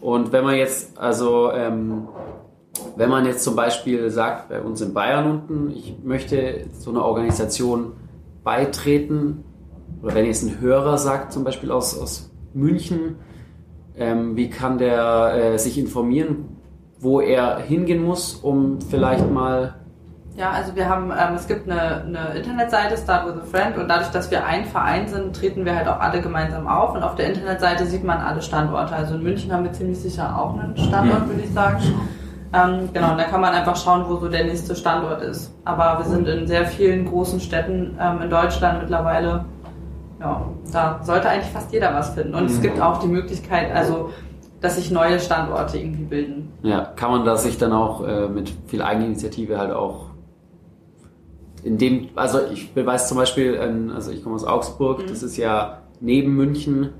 Und 0.00 0.32
wenn 0.32 0.42
man 0.42 0.54
jetzt, 0.54 0.96
also, 0.96 1.52
ähm, 1.52 2.08
wenn 2.96 3.10
man 3.10 3.26
jetzt 3.26 3.44
zum 3.44 3.54
Beispiel 3.54 4.08
sagt, 4.08 4.48
bei 4.48 4.62
uns 4.62 4.80
in 4.80 4.94
Bayern 4.94 5.30
unten, 5.30 5.70
ich 5.70 5.98
möchte 6.02 6.64
so 6.72 6.88
einer 6.88 7.04
Organisation 7.04 7.92
beitreten, 8.42 9.44
oder 10.00 10.14
wenn 10.14 10.24
jetzt 10.24 10.44
ein 10.44 10.58
Hörer 10.58 10.96
sagt, 10.96 11.34
zum 11.34 11.44
Beispiel 11.44 11.70
aus, 11.70 11.98
aus 11.98 12.30
München, 12.54 13.16
ähm, 13.94 14.34
wie 14.34 14.48
kann 14.48 14.78
der 14.78 15.34
äh, 15.34 15.58
sich 15.58 15.76
informieren, 15.76 16.56
wo 17.00 17.20
er 17.20 17.58
hingehen 17.58 18.02
muss, 18.02 18.34
um 18.34 18.80
vielleicht 18.80 19.30
mal 19.30 19.74
Ja, 20.36 20.50
also 20.50 20.76
wir 20.76 20.86
haben, 20.88 21.10
ähm, 21.10 21.34
es 21.34 21.46
gibt 21.48 21.70
eine, 21.70 22.02
eine 22.02 22.36
Internetseite, 22.36 22.96
Start 22.98 23.26
with 23.26 23.40
a 23.42 23.44
Friend, 23.46 23.78
und 23.78 23.88
dadurch, 23.88 24.10
dass 24.10 24.30
wir 24.30 24.44
ein 24.44 24.66
Verein 24.66 25.08
sind, 25.08 25.34
treten 25.34 25.64
wir 25.64 25.74
halt 25.74 25.88
auch 25.88 25.98
alle 25.98 26.20
gemeinsam 26.20 26.68
auf. 26.68 26.94
Und 26.94 27.02
auf 27.02 27.14
der 27.14 27.28
Internetseite 27.28 27.86
sieht 27.86 28.04
man 28.04 28.18
alle 28.18 28.42
Standorte. 28.42 28.94
Also 28.94 29.14
in 29.14 29.22
München 29.22 29.50
haben 29.52 29.64
wir 29.64 29.72
ziemlich 29.72 29.98
sicher 29.98 30.38
auch 30.38 30.58
einen 30.58 30.76
Standort, 30.76 31.24
Mhm. 31.26 31.28
würde 31.30 31.42
ich 31.42 31.52
sagen. 31.52 31.78
Ähm, 32.52 32.88
genau, 32.92 33.12
und 33.12 33.18
da 33.18 33.24
kann 33.24 33.40
man 33.40 33.54
einfach 33.54 33.76
schauen, 33.76 34.04
wo 34.08 34.16
so 34.16 34.28
der 34.28 34.44
nächste 34.44 34.76
Standort 34.76 35.22
ist. 35.22 35.52
Aber 35.64 35.98
wir 35.98 36.04
sind 36.04 36.28
in 36.28 36.46
sehr 36.46 36.66
vielen 36.66 37.06
großen 37.06 37.40
Städten 37.40 37.96
ähm, 38.00 38.20
in 38.22 38.30
Deutschland 38.30 38.80
mittlerweile. 38.82 39.44
Ja, 40.20 40.42
da 40.72 41.00
sollte 41.02 41.28
eigentlich 41.28 41.50
fast 41.52 41.72
jeder 41.72 41.92
was 41.94 42.10
finden. 42.10 42.34
Und 42.34 42.46
es 42.46 42.60
gibt 42.60 42.80
auch 42.80 42.98
die 42.98 43.08
Möglichkeit, 43.08 43.74
also, 43.74 44.10
dass 44.60 44.76
sich 44.76 44.90
neue 44.90 45.18
Standorte 45.18 45.78
irgendwie 45.78 46.04
bilden. 46.04 46.52
Ja, 46.62 46.86
kann 46.96 47.10
man 47.10 47.24
da 47.24 47.36
sich 47.36 47.58
dann 47.58 47.72
auch 47.72 48.06
äh, 48.06 48.28
mit 48.28 48.52
viel 48.66 48.80
Eigeninitiative 48.82 49.58
halt 49.58 49.72
auch 49.72 50.05
in 51.66 51.78
dem, 51.78 52.08
also 52.14 52.38
ich 52.52 52.70
weiß 52.76 53.08
zum 53.08 53.16
Beispiel, 53.16 53.58
ähm, 53.60 53.90
also 53.92 54.12
ich 54.12 54.22
komme 54.22 54.36
aus 54.36 54.44
Augsburg, 54.44 55.02
Mhm. 55.02 55.06
das 55.08 55.24
ist 55.24 55.36
ja 55.36 55.82
neben 56.00 56.36
München. 56.36 56.90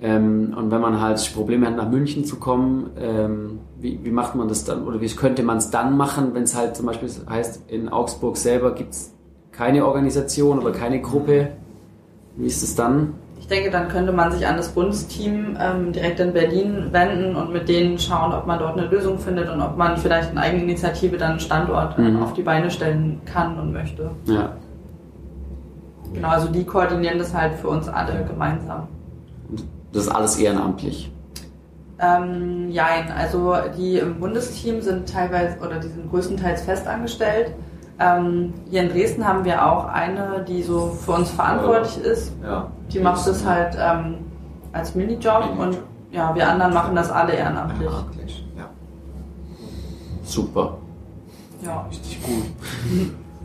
Ähm, 0.00 0.54
und 0.56 0.70
wenn 0.70 0.80
man 0.80 1.02
halt 1.02 1.18
Probleme 1.34 1.66
hat, 1.66 1.76
nach 1.76 1.90
München 1.90 2.24
zu 2.24 2.36
kommen, 2.36 2.88
ähm, 2.98 3.58
wie, 3.78 4.00
wie 4.02 4.10
macht 4.10 4.34
man 4.34 4.48
das 4.48 4.64
dann? 4.64 4.86
Oder 4.86 5.02
wie 5.02 5.08
könnte 5.08 5.42
man 5.42 5.58
es 5.58 5.68
dann 5.70 5.98
machen, 5.98 6.30
wenn 6.32 6.44
es 6.44 6.56
halt 6.56 6.74
zum 6.76 6.86
Beispiel 6.86 7.10
heißt, 7.28 7.64
in 7.68 7.90
Augsburg 7.90 8.38
selber 8.38 8.74
gibt 8.74 8.94
es 8.94 9.12
keine 9.52 9.84
Organisation 9.86 10.58
oder 10.58 10.72
keine 10.72 11.02
Gruppe? 11.02 11.48
Wie 12.36 12.46
ist 12.46 12.62
es 12.62 12.74
dann? 12.74 13.12
Ich 13.50 13.56
denke, 13.56 13.72
dann 13.72 13.88
könnte 13.88 14.12
man 14.12 14.30
sich 14.30 14.46
an 14.46 14.56
das 14.56 14.68
Bundesteam 14.68 15.56
ähm, 15.60 15.90
direkt 15.90 16.20
in 16.20 16.32
Berlin 16.32 16.86
wenden 16.92 17.34
und 17.34 17.52
mit 17.52 17.68
denen 17.68 17.98
schauen, 17.98 18.32
ob 18.32 18.46
man 18.46 18.60
dort 18.60 18.78
eine 18.78 18.86
Lösung 18.86 19.18
findet 19.18 19.48
und 19.50 19.60
ob 19.60 19.76
man 19.76 19.96
vielleicht 19.96 20.30
in 20.30 20.38
Eigeninitiative 20.38 21.16
dann 21.16 21.32
einen 21.32 21.40
Standort 21.40 21.98
äh, 21.98 22.02
Mhm. 22.02 22.22
auf 22.22 22.32
die 22.34 22.42
Beine 22.42 22.70
stellen 22.70 23.20
kann 23.24 23.58
und 23.58 23.72
möchte. 23.72 24.12
Ja. 24.26 24.52
Genau, 26.14 26.28
also 26.28 26.46
die 26.46 26.62
koordinieren 26.62 27.18
das 27.18 27.34
halt 27.34 27.54
für 27.54 27.66
uns 27.66 27.88
alle 27.88 28.24
gemeinsam. 28.24 28.86
Und 29.48 29.64
das 29.92 30.04
ist 30.04 30.10
alles 30.10 30.36
ehrenamtlich. 30.38 31.10
Ähm, 31.98 32.68
jein, 32.70 33.10
also 33.10 33.54
die 33.76 33.98
im 33.98 34.20
Bundesteam 34.20 34.80
sind 34.80 35.12
teilweise 35.12 35.58
oder 35.58 35.80
die 35.80 35.88
sind 35.88 36.08
größtenteils 36.08 36.62
festangestellt. 36.62 37.50
Ähm, 38.00 38.54
hier 38.70 38.82
in 38.82 38.88
Dresden 38.88 39.28
haben 39.28 39.44
wir 39.44 39.64
auch 39.70 39.84
eine, 39.84 40.44
die 40.48 40.62
so 40.62 40.96
für 41.04 41.12
uns 41.12 41.30
verantwortlich 41.30 41.98
ist. 41.98 42.32
Ja. 42.42 42.70
Die 42.90 42.98
macht 42.98 43.26
das 43.26 43.44
halt 43.44 43.76
ähm, 43.78 44.14
als 44.72 44.94
Minijob 44.94 45.40
Minijob. 45.40 45.58
und 45.58 45.78
ja, 46.10 46.34
wir 46.34 46.48
anderen 46.48 46.72
machen 46.72 46.96
das 46.96 47.10
alle 47.10 47.34
ehrenamtlich. 47.34 47.82
Ehrenamtlich, 47.82 48.44
ja. 48.56 48.64
Super. 50.24 50.78
Ja. 51.62 51.86
Richtig 51.90 52.22
gut. 52.22 52.44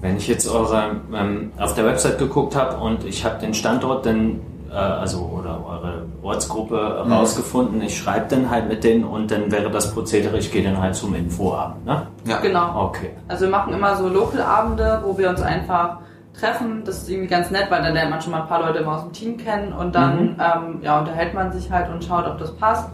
Wenn 0.02 0.18
ich 0.18 0.28
jetzt 0.28 0.48
eure 0.48 1.02
ähm, 1.14 1.52
auf 1.58 1.74
der 1.76 1.86
Website 1.86 2.18
geguckt 2.18 2.56
habe 2.56 2.78
und 2.78 3.04
ich 3.04 3.26
habe 3.26 3.40
den 3.40 3.54
Standort 3.54 4.06
dann 4.06 4.40
äh, 4.72 4.76
also 4.76 5.20
oder 5.20 5.60
eure 5.66 6.06
Ortsgruppe 6.24 7.06
rausgefunden, 7.10 7.82
ich 7.82 7.98
schreibe 7.98 8.26
dann 8.30 8.50
halt 8.50 8.68
mit 8.68 8.84
denen 8.84 9.04
und 9.04 9.32
dann 9.32 9.52
wäre 9.52 9.70
das 9.70 9.94
Prozedere, 9.94 10.38
ich 10.38 10.52
gehe 10.52 10.64
dann 10.64 10.80
halt 10.82 10.96
zum 10.96 11.14
Infoabend, 11.16 11.86
ne? 11.86 12.08
Ja. 12.26 12.38
Genau. 12.40 12.86
Okay. 12.86 13.12
Also 13.28 13.46
wir 13.46 13.52
machen 13.52 13.74
immer 13.74 13.96
so 13.96 14.08
Local-Abende, 14.08 15.02
wo 15.04 15.18
wir 15.18 15.30
uns 15.30 15.42
einfach 15.42 15.98
treffen. 16.40 16.84
Das 16.86 16.98
ist 16.98 17.10
irgendwie 17.10 17.28
ganz 17.30 17.50
nett, 17.52 17.68
weil 17.70 17.82
dann 17.82 17.94
lernt 17.94 18.10
man 18.12 18.22
schon 18.22 18.32
mal 18.32 18.42
ein 18.42 18.48
paar 18.48 18.62
Leute 18.66 18.80
immer 18.80 18.96
aus 18.96 19.04
dem 19.04 19.14
Team 19.14 19.38
kennen 19.38 19.72
und 19.74 19.96
dann 19.96 20.18
Mhm. 20.32 20.36
ähm, 20.40 20.80
ja, 20.82 21.00
unterhält 21.00 21.34
man 21.34 21.52
sich 21.52 21.72
halt 21.72 21.90
und 21.90 22.04
schaut, 22.04 22.28
ob 22.28 22.38
das 22.40 22.52
passt. 22.58 22.90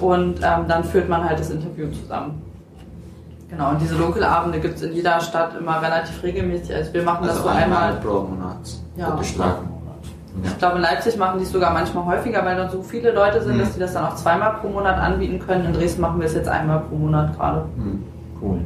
Und 0.00 0.38
ähm, 0.42 0.64
dann 0.68 0.82
führt 0.84 1.08
man 1.08 1.24
halt 1.28 1.38
das 1.40 1.50
Interview 1.50 1.88
zusammen. 1.90 2.42
Genau, 3.48 3.70
und 3.70 3.80
diese 3.82 3.96
Local-Abende 3.96 4.60
gibt 4.60 4.76
es 4.76 4.82
in 4.82 4.94
jeder 4.94 5.20
Stadt 5.20 5.50
immer 5.58 5.82
relativ 5.82 6.22
regelmäßig. 6.22 6.74
Also 6.74 6.94
wir 6.94 7.02
machen 7.02 7.26
das 7.26 7.36
Also 7.36 7.48
so 7.50 7.54
einmal. 7.54 7.92
pro 7.96 8.20
Monat. 8.20 8.56
Ja. 8.96 9.10
Beschlagen. 9.10 9.68
Ich 9.68 9.71
glaube, 10.58 10.76
in 10.76 10.82
Leipzig 10.82 11.16
machen 11.16 11.38
die 11.38 11.44
es 11.44 11.52
sogar 11.52 11.72
manchmal 11.72 12.06
häufiger, 12.06 12.44
weil 12.44 12.56
dann 12.56 12.70
so 12.70 12.82
viele 12.82 13.12
Leute 13.12 13.42
sind, 13.42 13.56
Mhm. 13.56 13.60
dass 13.60 13.74
die 13.74 13.80
das 13.80 13.92
dann 13.94 14.06
auch 14.06 14.16
zweimal 14.16 14.54
pro 14.60 14.68
Monat 14.68 14.96
anbieten 14.98 15.38
können. 15.38 15.66
In 15.66 15.72
Dresden 15.74 16.00
machen 16.00 16.18
wir 16.20 16.26
es 16.26 16.34
jetzt 16.34 16.48
einmal 16.48 16.80
pro 16.80 16.96
Monat 16.96 17.36
gerade. 17.36 17.64
Hm. 17.76 18.02
Cool. 18.40 18.58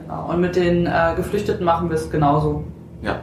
Genau. 0.00 0.30
Und 0.30 0.40
mit 0.40 0.54
den 0.56 0.86
äh, 0.86 1.14
Geflüchteten 1.16 1.64
machen 1.64 1.88
wir 1.88 1.96
es 1.96 2.10
genauso. 2.10 2.62
Ja. 3.02 3.20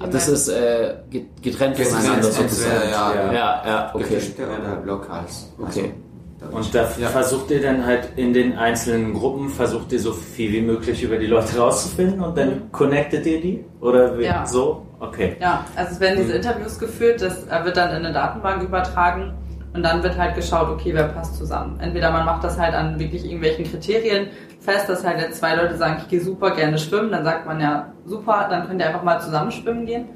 Ah, 0.00 0.06
Das 0.10 0.28
ist 0.28 0.48
äh, 0.48 0.94
ge- 1.10 1.24
getrennt 1.42 1.78
Das 1.78 1.88
ist 1.88 1.94
voneinander 1.96 2.30
sozusagen. 2.30 2.74
ja, 2.92 3.12
Ja. 3.14 3.32
Ja, 3.32 3.62
ja, 3.66 3.90
okay. 3.94 4.04
Geflüchtete 4.04 4.42
oder 4.48 4.84
Locals. 4.84 5.52
Okay. 5.58 5.92
Also, 6.40 6.56
Und 6.56 6.74
da 6.74 6.82
ja. 7.00 7.08
versucht 7.08 7.50
ihr 7.50 7.62
dann 7.62 7.84
halt 7.84 8.10
in 8.16 8.32
den 8.32 8.56
einzelnen 8.58 9.12
Gruppen, 9.14 9.48
versucht 9.48 9.90
ihr 9.92 9.98
so 9.98 10.12
viel 10.12 10.52
wie 10.52 10.60
möglich 10.60 11.02
über 11.02 11.16
die 11.16 11.26
Leute 11.26 11.58
rauszufinden 11.58 12.20
und 12.22 12.36
dann 12.38 12.70
connectet 12.70 13.26
ihr 13.26 13.40
die? 13.40 13.64
Oder 13.80 14.16
wie, 14.18 14.24
Ja. 14.24 14.44
so? 14.46 14.82
Okay. 15.00 15.36
Ja, 15.40 15.64
also 15.76 15.92
es 15.92 16.00
werden 16.00 16.18
diese 16.18 16.34
Interviews 16.34 16.78
geführt, 16.78 17.22
das 17.22 17.46
äh, 17.46 17.64
wird 17.64 17.76
dann 17.76 17.90
in 17.90 18.04
eine 18.04 18.12
Datenbank 18.12 18.62
übertragen 18.62 19.34
und 19.74 19.82
dann 19.82 20.02
wird 20.02 20.18
halt 20.18 20.34
geschaut, 20.34 20.68
okay, 20.68 20.92
wer 20.94 21.04
passt 21.04 21.36
zusammen. 21.36 21.78
Entweder 21.80 22.10
man 22.10 22.24
macht 22.24 22.42
das 22.42 22.58
halt 22.58 22.74
an 22.74 22.98
wirklich 22.98 23.24
irgendwelchen 23.24 23.64
Kriterien 23.64 24.28
fest, 24.60 24.88
dass 24.88 25.04
halt 25.04 25.20
jetzt 25.20 25.38
zwei 25.38 25.54
Leute 25.54 25.76
sagen, 25.76 25.98
ich 25.98 26.08
gehe 26.08 26.20
super 26.20 26.50
gerne 26.50 26.78
schwimmen, 26.78 27.12
dann 27.12 27.24
sagt 27.24 27.46
man 27.46 27.60
ja, 27.60 27.92
super, 28.04 28.48
dann 28.50 28.66
könnt 28.66 28.80
ihr 28.80 28.86
einfach 28.86 29.04
mal 29.04 29.20
zusammen 29.20 29.52
schwimmen 29.52 29.86
gehen. 29.86 30.08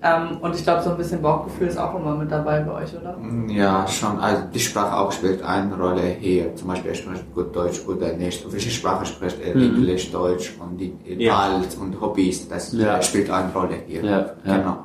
Ähm, 0.00 0.38
und 0.42 0.54
ich 0.54 0.62
glaube, 0.62 0.82
so 0.82 0.90
ein 0.90 0.96
bisschen 0.96 1.20
Bauchgefühl 1.20 1.66
ist 1.66 1.76
auch 1.76 1.92
immer 1.96 2.14
mit 2.14 2.30
dabei 2.30 2.60
bei 2.60 2.82
euch, 2.82 2.94
oder? 2.96 3.16
Ja, 3.48 3.84
schon. 3.88 4.18
Also 4.20 4.42
die 4.54 4.60
Sprache 4.60 4.96
auch 4.96 5.10
spielt 5.10 5.42
eine 5.42 5.74
Rolle 5.76 6.02
hier. 6.02 6.54
Zum 6.54 6.68
Beispiel, 6.68 6.90
er 6.92 6.94
spricht 6.94 7.34
gut 7.34 7.54
Deutsch 7.56 7.80
oder 7.86 8.12
nicht. 8.12 8.46
Welche 8.52 8.70
Sprache 8.70 9.04
spricht 9.06 9.40
er? 9.42 9.56
Mhm. 9.56 9.62
Englisch, 9.76 10.12
Deutsch 10.12 10.54
und 10.60 10.76
die 10.78 10.94
Ja. 11.04 11.52
Wald 11.52 11.76
und 11.80 12.00
Hobbys. 12.00 12.48
Das 12.48 12.72
Ja. 12.72 13.02
spielt 13.02 13.28
eine 13.28 13.52
Rolle 13.52 13.74
hier. 13.88 14.04
Ja, 14.04 14.10
ja. 14.44 14.56
Genau. 14.56 14.76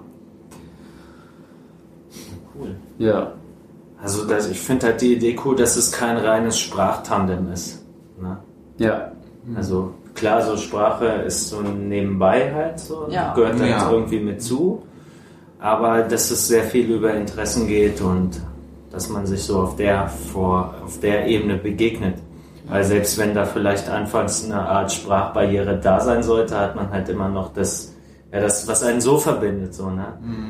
Cool. 2.56 2.76
Ja. 2.98 3.34
Also 4.02 4.26
das, 4.28 4.50
ich 4.50 4.60
finde 4.60 4.88
halt 4.88 5.02
die 5.02 5.14
Idee 5.14 5.38
cool, 5.46 5.56
dass 5.56 5.76
es 5.78 5.92
kein 5.92 6.18
reines 6.18 6.60
Sprachtandem 6.60 7.52
ist. 7.52 7.86
Ne? 8.20 8.38
Ja. 8.78 9.12
Also 9.56 9.94
klar, 10.14 10.42
so 10.42 10.58
Sprache 10.58 11.06
ist 11.06 11.50
so 11.50 11.62
nebenbei 11.62 12.52
halt 12.54 12.80
so, 12.80 13.08
Ja. 13.10 13.34
gehört 13.34 13.60
halt 13.60 13.70
Ja. 13.70 13.92
irgendwie 13.92 14.20
mit 14.20 14.42
zu. 14.42 14.84
Aber 15.64 16.02
dass 16.02 16.30
es 16.30 16.50
sehr 16.50 16.66
viel 16.66 16.92
über 16.92 17.14
Interessen 17.14 17.68
geht 17.68 18.02
und 18.02 18.42
dass 18.92 19.08
man 19.08 19.26
sich 19.26 19.44
so 19.44 19.62
auf 19.62 19.78
der, 19.78 20.10
vor, 20.10 20.76
auf 20.84 21.00
der 21.00 21.26
Ebene 21.26 21.56
begegnet. 21.56 22.16
Weil 22.68 22.84
selbst 22.84 23.18
wenn 23.18 23.34
da 23.34 23.46
vielleicht 23.46 23.90
anfangs 23.90 24.44
eine 24.44 24.60
Art 24.60 24.92
Sprachbarriere 24.92 25.80
da 25.80 26.02
sein 26.02 26.22
sollte, 26.22 26.60
hat 26.60 26.76
man 26.76 26.92
halt 26.92 27.08
immer 27.08 27.30
noch 27.30 27.54
das, 27.54 27.94
ja, 28.34 28.42
das, 28.42 28.68
was 28.68 28.84
einen 28.84 29.00
so 29.00 29.18
verbindet, 29.18 29.74
so, 29.74 29.90
ne? 29.90 30.08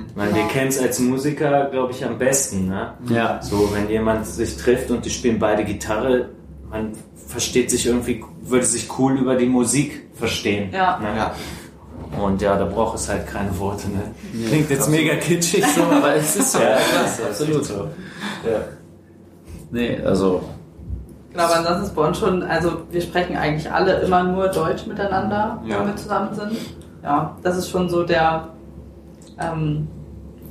Ich 0.10 0.16
meine, 0.16 0.34
wir 0.34 0.48
kennen 0.48 0.70
es 0.70 0.82
als 0.82 0.98
Musiker, 1.00 1.66
glaube 1.66 1.92
ich, 1.92 2.04
am 2.04 2.18
besten, 2.18 2.68
ne? 2.68 2.94
Ja. 3.08 3.40
So, 3.40 3.70
wenn 3.72 3.90
jemand 3.90 4.26
sich 4.26 4.58
trifft 4.58 4.90
und 4.90 5.06
die 5.06 5.12
spielen 5.12 5.38
beide 5.38 5.64
Gitarre, 5.64 6.30
man 6.72 6.94
versteht 7.28 7.70
sich 7.70 7.86
irgendwie, 7.86 8.24
würde 8.42 8.66
sich 8.66 8.90
cool 8.98 9.14
über 9.20 9.36
die 9.36 9.46
Musik 9.46 10.08
verstehen. 10.16 10.72
Ja. 10.74 10.98
Ne? 10.98 11.08
Ja. 11.16 11.36
Und 12.22 12.42
ja, 12.42 12.58
da 12.58 12.66
braucht 12.66 12.96
es 12.98 13.10
halt 13.10 13.28
keine 13.28 13.58
Worte. 13.60 13.88
Ne? 13.90 14.02
Klingt 14.48 14.70
jetzt 14.70 14.90
mega 14.90 15.16
kitschig 15.16 15.66
so, 15.66 15.84
Aber 15.84 16.16
es 16.16 16.36
ist 16.36 16.52
so. 16.54 16.60
ja, 16.62 16.76
krass, 16.76 17.22
absolut. 17.30 17.66
So. 17.66 17.74
Ja. 18.46 18.60
Nee, 19.72 20.00
also. 20.06 20.42
Genau, 21.32 21.44
aber 21.46 21.56
ansonsten 21.58 21.84
ist 21.86 21.96
bei 21.96 22.08
uns 22.08 22.20
schon, 22.20 22.44
also 22.44 22.82
wir 22.92 23.02
sprechen 23.02 23.36
eigentlich 23.36 23.72
alle 23.72 23.94
immer 24.02 24.22
nur 24.24 24.48
Deutsch 24.50 24.86
miteinander, 24.86 25.60
Ja. 25.66 25.80
wenn 25.80 25.88
wir 25.88 25.96
zusammen 25.96 26.34
sind. 26.36 26.52
Ja, 27.02 27.36
das 27.42 27.58
ist 27.58 27.70
schon 27.70 27.90
so 27.90 28.04
der, 28.04 28.50
ähm, 29.40 29.88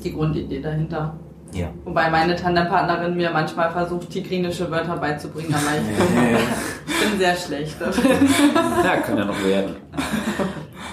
die 0.02 0.12
Grundidee 0.12 0.60
dahinter. 0.60 1.14
ja. 1.52 1.68
Wobei 1.84 2.10
meine 2.10 2.34
Tandempartnerin 2.34 3.16
mir 3.16 3.30
manchmal 3.30 3.70
versucht, 3.70 4.10
tigrinische 4.10 4.68
Wörter 4.72 4.96
beizubringen, 4.96 5.54
aber 5.54 5.76
ich 5.76 7.00
bin 7.10 7.18
sehr 7.20 7.36
schlecht. 7.36 7.76
Ja, 8.84 8.96
kann 8.96 9.16
ja 9.18 9.24
noch 9.24 9.44
werden. 9.44 9.76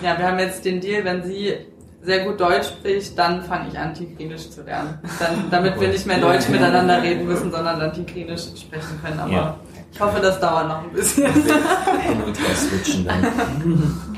Ja, 0.02 0.18
wir 0.18 0.28
haben 0.28 0.40
jetzt 0.40 0.64
den 0.66 0.80
Deal, 0.82 1.04
wenn 1.06 1.24
sie 1.24 1.54
sehr 2.02 2.26
gut 2.26 2.40
Deutsch 2.40 2.68
spricht, 2.68 3.18
dann 3.18 3.42
fange 3.44 3.68
ich 3.72 3.78
an, 3.78 3.94
Tigrinisch 3.94 4.50
zu 4.50 4.64
lernen. 4.64 5.00
Dann, 5.20 5.50
damit 5.52 5.80
wir 5.80 5.90
nicht 5.90 6.06
mehr 6.08 6.20
Deutsch 6.20 6.48
miteinander 6.50 7.02
reden 7.04 7.26
müssen, 7.28 7.52
sondern 7.52 7.80
dann 7.80 7.94
Tigrinisch 7.94 8.44
sprechen 8.56 9.00
können. 9.04 9.20
Aber 9.20 9.32
Ja. 9.32 9.56
ich 9.92 10.00
hoffe, 10.00 10.20
das 10.22 10.40
dauert 10.40 10.68
noch 10.70 10.84
ein 10.84 10.92
bisschen. 10.92 11.26
Hin 11.34 12.24
und 12.26 12.40
her 12.40 12.56
switchen 12.56 13.06
dann. 13.06 13.26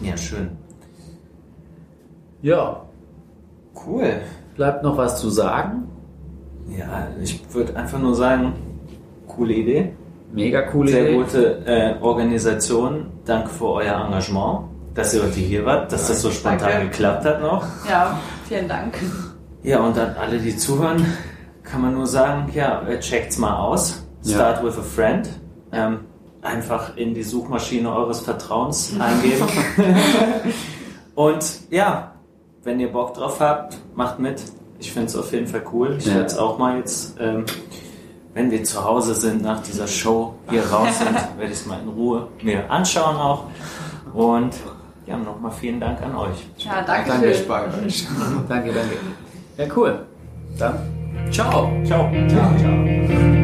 Ja, 0.00 0.16
schön. 0.18 0.50
Ja. 2.42 2.82
Cool. 3.86 4.20
Bleibt 4.56 4.82
noch 4.82 4.96
was 4.98 5.18
zu 5.20 5.30
sagen? 5.30 5.84
Ja, 6.76 7.08
ich 7.22 7.40
würde 7.54 7.74
einfach 7.76 7.98
nur 7.98 8.14
sagen, 8.14 8.52
coole 9.28 9.54
Idee. 9.54 9.92
Mega 10.32 10.62
coole 10.62 10.90
Sehr 10.90 11.04
Idee. 11.08 11.14
gute 11.16 11.66
äh, 11.66 11.94
Organisation. 12.02 13.06
Danke 13.24 13.48
für 13.50 13.66
euer 13.66 14.04
Engagement, 14.06 14.66
dass 14.94 15.12
ihr 15.14 15.22
heute 15.22 15.40
hier 15.40 15.64
wart, 15.66 15.90
dass 15.92 16.08
das 16.08 16.22
so 16.22 16.30
spontan 16.30 16.58
Danke. 16.70 16.88
geklappt 16.88 17.24
hat 17.24 17.40
noch. 17.40 17.64
Ja, 17.88 18.18
vielen 18.48 18.68
Dank. 18.68 18.94
Ja, 19.62 19.80
und 19.80 19.98
an 19.98 20.14
alle, 20.20 20.38
die 20.38 20.56
zuhören, 20.56 21.04
kann 21.62 21.80
man 21.82 21.94
nur 21.94 22.06
sagen, 22.06 22.50
ja, 22.54 22.82
äh, 22.82 23.00
checkt's 23.00 23.38
mal 23.38 23.56
aus. 23.56 24.04
Ja. 24.22 24.34
Start 24.36 24.62
with 24.64 24.78
a 24.78 24.82
friend. 24.82 25.28
Ähm, 25.72 26.00
einfach 26.42 26.96
in 26.96 27.14
die 27.14 27.22
Suchmaschine 27.22 27.90
eures 27.92 28.20
Vertrauens 28.20 28.92
eingeben. 29.00 29.46
Und 31.14 31.44
ja, 31.70 32.12
wenn 32.62 32.80
ihr 32.80 32.90
Bock 32.92 33.14
drauf 33.14 33.40
habt, 33.40 33.76
macht 33.94 34.18
mit. 34.18 34.42
Ich 34.78 34.92
finde 34.92 35.06
es 35.08 35.16
auf 35.16 35.32
jeden 35.32 35.46
Fall 35.46 35.62
cool. 35.72 35.96
Ich 35.98 36.06
Ja. 36.06 36.14
werde 36.14 36.26
es 36.26 36.36
auch 36.38 36.58
mal 36.58 36.76
jetzt, 36.78 37.16
ähm, 37.20 37.44
wenn 38.34 38.50
wir 38.50 38.64
zu 38.64 38.84
Hause 38.84 39.14
sind 39.14 39.42
nach 39.42 39.62
dieser 39.62 39.86
Show 39.86 40.34
hier 40.50 40.64
raus 40.66 40.98
sind, 40.98 41.14
werde 41.38 41.52
ich 41.52 41.60
es 41.60 41.66
mal 41.66 41.78
in 41.80 41.88
Ruhe 41.88 42.28
mir 42.42 42.70
anschauen 42.70 43.16
auch. 43.16 43.44
Und 44.12 44.52
ja, 45.06 45.16
nochmal 45.16 45.52
vielen 45.52 45.80
Dank 45.80 46.02
an 46.02 46.14
euch. 46.14 46.46
Ja, 46.58 46.82
danke 46.82 47.10
Danke 47.10 47.34
schön. 47.34 47.48
bei 47.48 47.64
euch. 47.64 48.06
Danke, 48.48 48.72
danke. 48.72 48.96
Ja, 49.56 49.66
cool. 49.76 50.06
Dann, 50.58 50.74
ciao. 51.30 51.70
Ciao. 51.84 52.10
Ciao, 52.28 52.56
ciao. 52.58 53.43